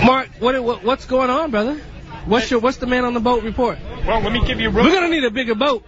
[0.04, 1.80] Mark, what, what, what's going on, brother?
[2.26, 3.78] What's your, what's the man on the boat report?
[4.06, 4.70] Well, let me give you.
[4.70, 5.84] Real, We're gonna need a bigger boat.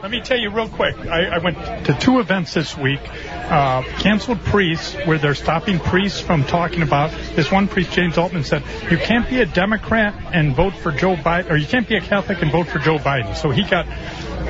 [0.00, 0.96] Let me tell you real quick.
[0.96, 3.00] I, I went to two events this week.
[3.28, 7.10] Uh, canceled priests, where they're stopping priests from talking about.
[7.34, 11.16] This one priest, James Altman, said you can't be a Democrat and vote for Joe
[11.16, 13.34] Biden, or you can't be a Catholic and vote for Joe Biden.
[13.34, 13.86] So he got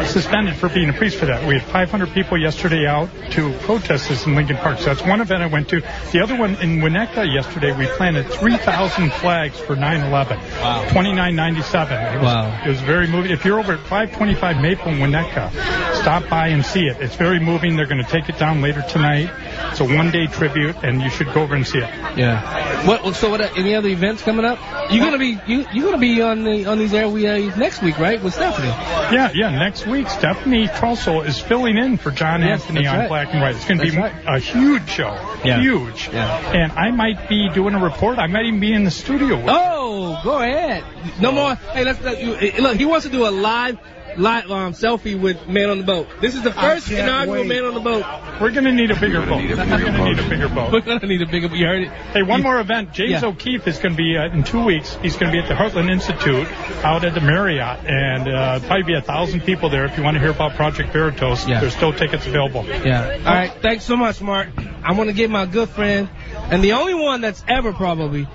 [0.06, 1.46] suspended for being a priest for that.
[1.46, 4.78] We had 500 people yesterday out to protest this in Lincoln Park.
[4.78, 5.80] So that's one event I went to.
[6.12, 10.38] The other one in Winnetka yesterday, we planted 3,000 flags for 9/11.
[10.60, 10.82] Wow.
[10.88, 11.98] 2997.
[11.98, 12.60] It was, Wow.
[12.64, 13.30] It was very moving.
[13.30, 15.50] If you're over at 525 Maple in Winnetka,
[15.96, 16.98] stop by and see it.
[17.00, 17.76] It's very moving.
[17.76, 19.30] They're going to take it down later tonight.
[19.70, 21.88] It's a one-day tribute, and you should go over and see it.
[22.16, 22.86] Yeah.
[22.86, 23.14] What?
[23.16, 23.40] So what?
[23.40, 24.58] Any other events coming up?
[24.90, 28.22] You're gonna be you you're gonna be on the on these airways next week, right?
[28.22, 28.68] With Stephanie.
[28.68, 29.50] Yeah, yeah.
[29.50, 33.08] Next week, Stephanie Trussell is filling in for John Yes, Anthony on right.
[33.08, 33.54] Black and Right.
[33.54, 35.12] It's going to be That's a huge show.
[35.44, 35.60] Yeah.
[35.60, 36.08] Huge.
[36.12, 36.52] Yeah.
[36.52, 38.18] And I might be doing a report.
[38.18, 39.36] I might even be in the studio.
[39.36, 40.84] With Oh, go ahead.
[41.20, 41.54] No more.
[41.54, 42.62] Hey, let's let you.
[42.62, 43.78] Look, he wants to do a live.
[44.18, 46.08] Live um, selfie with Man on the Boat.
[46.20, 47.48] This is the first inaugural wait.
[47.48, 48.04] Man on the Boat.
[48.40, 49.42] We're going to need a bigger boat.
[49.42, 50.72] We're going to need a bigger boat.
[50.72, 51.54] We're gonna need a bigger.
[51.54, 51.88] You heard it.
[52.12, 52.92] Hey, one more event.
[52.92, 53.26] James Yeah.
[53.26, 54.96] O'Keefe is going to be uh, in two weeks.
[55.02, 56.46] He's going to be at the Heartland Institute
[56.84, 59.84] out at the Marriott, and uh, probably be a thousand people there.
[59.84, 61.60] If you want to hear about Project Veritas, Yeah.
[61.60, 62.64] there's still tickets available.
[62.66, 63.18] Yeah.
[63.18, 63.52] All right.
[63.62, 64.48] Thanks so much, Mark.
[64.82, 68.26] I want to give my good friend, and the only one that's ever probably,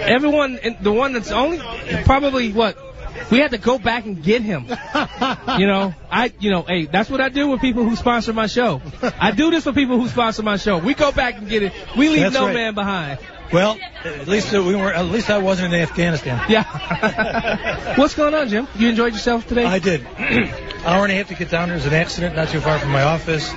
[0.00, 1.60] everyone, and the one that's only
[2.04, 2.76] probably what
[3.30, 4.66] we had to go back and get him.
[5.58, 8.46] you know, I, you know, hey, that's what I do with people who sponsor my
[8.46, 8.80] show.
[9.20, 10.78] I do this for people who sponsor my show.
[10.78, 11.72] We go back and get it.
[11.96, 12.54] We leave That's no right.
[12.54, 13.18] man behind.
[13.52, 14.92] Well, at least uh, we were.
[14.92, 16.44] At least I wasn't in Afghanistan.
[16.48, 17.94] Yeah.
[17.96, 18.66] What's going on, Jim?
[18.76, 19.64] You enjoyed yourself today?
[19.64, 20.04] I did.
[20.84, 21.68] Hour and a half to get down.
[21.68, 23.48] There was an accident not too far from my office.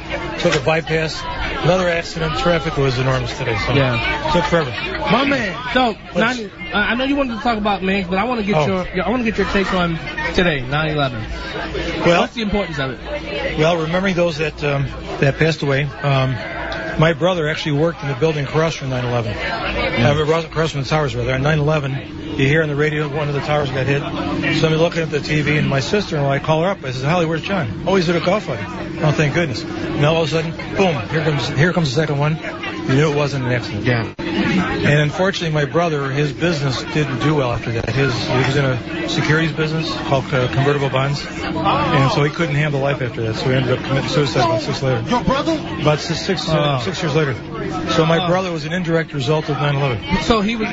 [0.41, 1.19] Took a bypass.
[1.63, 2.37] Another accident.
[2.39, 3.57] Traffic was enormous today.
[3.65, 4.31] So Yeah.
[4.33, 4.69] took forever.
[5.11, 5.57] My man.
[5.73, 8.45] So, 90, uh, I know you wanted to talk about Mings, but I want to
[8.45, 8.65] get Oh.
[8.67, 9.97] your, your, I want to get your take on
[10.35, 12.05] today, 9/11.
[12.05, 13.57] Well- what's the importance of it?
[13.59, 14.83] Well, remembering those that um,
[15.19, 15.83] that passed away.
[15.83, 16.33] Um,
[16.99, 19.33] my brother actually worked in the building across from 9/11.
[19.35, 21.33] Uh, across- from the towers, rather.
[21.33, 24.01] On 9/11, you hear on the radio one of the towers got hit.
[24.59, 26.83] So I'm looking at the TV, and my sister-in-law, I call her up.
[26.83, 27.83] I says, "Holly, where's John?
[27.85, 28.59] Oh, he's at a golf fight.
[29.01, 29.63] Oh, thank goodness.
[29.63, 30.95] And all of a sudden, boom!
[31.09, 32.37] Here comes here comes the second one.
[32.87, 33.85] You knew it wasn't an accident.
[33.85, 34.13] Yeah.
[34.17, 37.89] And unfortunately, my brother, his business didn't do well after that.
[37.89, 42.55] His he was in a securities business called uh, convertible bonds, and so he couldn't
[42.55, 43.35] handle life after that.
[43.35, 45.07] So he ended up committing suicide about six later.
[45.09, 45.53] Your brother?
[45.81, 46.81] About six six, Oh.
[46.83, 47.33] six years later.
[47.91, 48.27] So my Oh.
[48.27, 50.23] brother was an indirect result of 9/11.
[50.23, 50.69] So he was.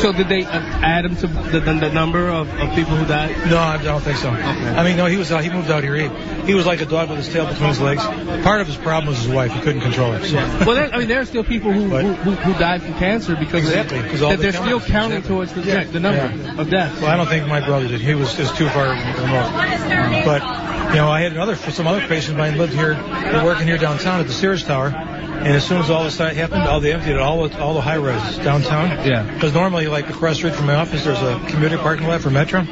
[0.00, 3.04] So did they uh, add him to the, the, the number of, of people who
[3.06, 3.36] died?
[3.50, 4.28] No, I don't think so.
[4.30, 4.40] Okay.
[4.42, 5.96] I mean, no, he was uh, he moved out here.
[5.96, 6.08] He,
[6.46, 8.02] he was like a dog with his tail between his legs.
[8.44, 9.52] Part of his problem was his wife.
[9.52, 10.24] He couldn't control her.
[10.24, 10.36] So.
[10.64, 13.34] Well, there, I mean, there are still people who who, who, who died from cancer
[13.34, 15.28] because Exactly, that the they're still counting exactly.
[15.34, 15.82] towards the, Yeah.
[15.82, 16.60] the number Yeah.
[16.60, 17.00] of deaths.
[17.00, 18.00] Well, I don't think my brother did.
[18.00, 20.24] He was just too far remote.
[20.24, 20.42] But
[20.90, 23.66] you know, I had another some other patients of mine lived here, they were working
[23.66, 24.94] here downtown at the Sears Tower.
[24.94, 27.96] And as soon as all this happened, all they emptied all the all the high
[27.96, 29.04] rises downtown.
[29.04, 29.24] Yeah.
[29.34, 32.30] Because normally, like across the street from my office, there's a commuter parking lot for
[32.30, 32.62] Metra.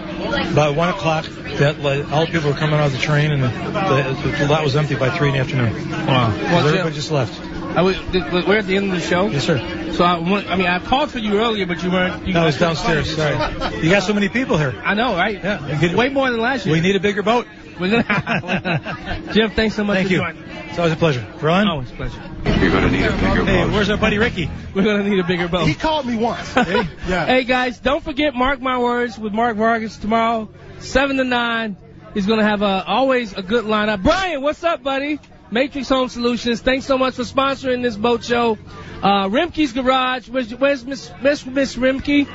[0.52, 1.24] About one o'clock,
[1.58, 1.74] that
[2.12, 4.76] all the people were coming out of the train, and the, the, the lot was
[4.76, 5.90] empty by three in the afternoon.
[5.90, 6.30] Wow.
[6.30, 7.51] Because everybody just left.
[7.76, 7.98] I was,
[8.46, 9.28] we're at the end of the show.
[9.28, 9.92] Yes, sir.
[9.92, 12.26] So I, I mean, I called for you earlier, but you weren't.
[12.26, 13.14] You No, I was downstairs.
[13.14, 13.76] find Sorry.
[13.76, 13.82] you.
[13.84, 14.74] You got so many people here.
[14.84, 15.42] I know, right?
[15.42, 15.94] Yeah.
[15.94, 16.74] Way more than last year.
[16.74, 17.46] We need a bigger boat.
[17.80, 20.18] We're gonna, Jim, thanks so much Thank for you.
[20.20, 20.42] joining.
[20.68, 21.26] It's always a pleasure.
[21.40, 21.68] Ron?
[21.68, 22.22] Always a pleasure.
[22.44, 23.46] You're going to need a bigger boat.
[23.46, 24.50] Hey, where's our buddy Ricky?
[24.74, 25.66] We're gonna need a bigger boat.
[25.66, 26.54] He called me once.
[26.56, 27.26] yeah.
[27.26, 30.48] Hey guys, don't forget Mark My Words with Mark Vargas tomorrow,
[30.78, 31.76] seven to nine.
[32.14, 34.02] He's gonna have a always a good lineup.
[34.02, 35.18] Brian, what's up, buddy?
[35.52, 36.62] Matrix Home Solutions.
[36.62, 38.56] Thanks so much for sponsoring this boat show.
[39.02, 40.28] Uh, Remke's Garage.
[40.30, 42.26] Where's, where's Miss Miss Miss Remke?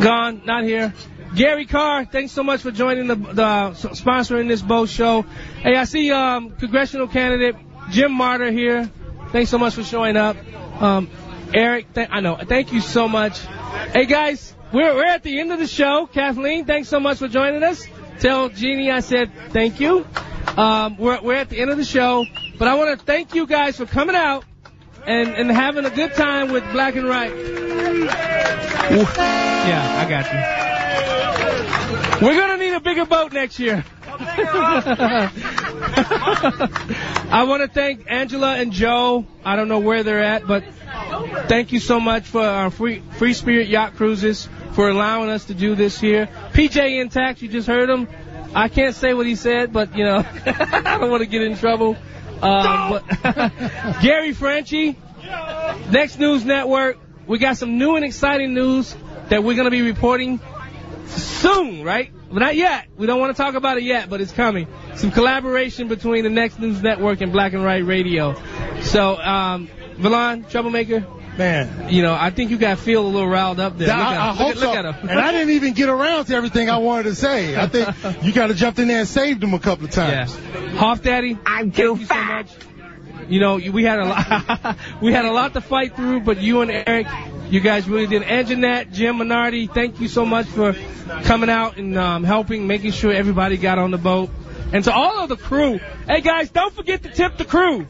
[0.00, 0.94] Gone, not here.
[1.34, 5.22] Gary Carr, thanks so much for joining the, the sponsoring this boat show.
[5.22, 7.56] Hey, I see um, congressional candidate
[7.90, 8.88] Jim Marter here.
[9.32, 10.36] Thanks so much for showing up.
[10.80, 11.10] Um,
[11.52, 12.36] Eric, I know.
[12.36, 13.40] Thank you so much.
[13.92, 16.06] Hey guys, we're we're at the end of the show.
[16.06, 17.84] Kathleen, thanks so much for joining us.
[18.22, 20.06] Tell Jeannie I said thank you.
[20.56, 22.24] Um, we're we're at the end of the show,
[22.56, 24.44] but I want to thank you guys for coming out
[25.04, 27.34] and and having a good time with Black and Right.
[28.94, 30.26] Yeah, I got
[32.20, 32.28] you.
[32.28, 33.84] We're gonna need a bigger boat next year.
[37.32, 39.26] I want to thank Angela and Joe.
[39.44, 40.62] I don't know where they're at, but
[41.48, 45.54] thank you so much for our free Free Spirit Yacht Cruises for allowing us to
[45.54, 46.28] do this here.
[46.52, 48.08] PJN Tax, you just heard him.
[48.54, 51.56] I can't say what he said, but you know, I don't want to get in
[51.56, 51.96] trouble.
[52.42, 54.96] Um, but Gary Franchi,
[55.90, 56.98] Next News Network.
[57.26, 58.94] We got some new and exciting news
[59.28, 60.40] that we're going to be reporting
[61.06, 62.12] soon, right?
[62.30, 62.88] But not yet.
[62.96, 64.66] We don't want to talk about it yet, but it's coming.
[64.96, 68.34] Some collaboration between the Next News Network and Black and Right Radio.
[68.80, 71.04] So, um, Valon, Troublemaker,
[71.38, 71.88] Man.
[71.88, 73.90] You know, I think you got Phil a little riled up there.
[73.90, 74.36] I, look at I him.
[74.36, 74.66] hope look, so.
[74.66, 75.08] look at him.
[75.08, 77.56] And I didn't even get around to everything I wanted to say.
[77.56, 77.88] I think
[78.22, 80.26] you got to jump in there and saved him a couple of Yeah.
[80.26, 80.36] times.
[80.76, 82.48] Hoff Daddy, I'm too you fat.
[82.50, 82.56] So
[83.16, 83.30] much.
[83.30, 86.60] You know, we had a lot, we had a lot to fight through, but you
[86.60, 87.06] and Eric,
[87.48, 88.24] you guys really did.
[88.24, 90.74] And Jeanette, Jim Minardi, thank you so much for
[91.22, 94.28] coming out and um, helping, making sure everybody got on the boat.
[94.74, 97.86] And to all of the crew, hey guys, don't forget to tip the crew.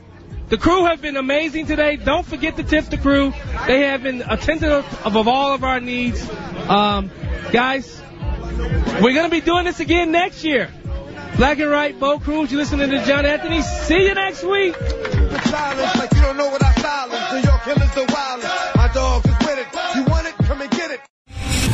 [0.52, 1.96] The crew have been amazing today.
[1.96, 3.32] Don't forget to tip the crew.
[3.66, 6.28] They have been attentive of, of all of our needs.
[6.68, 7.10] Um,
[7.50, 7.98] guys,
[9.00, 10.68] we're going to be doing this again next year.
[11.38, 12.52] Black and Right Boat Cruise.
[12.52, 13.62] You listening to John Anthony.
[13.62, 14.74] See you next week.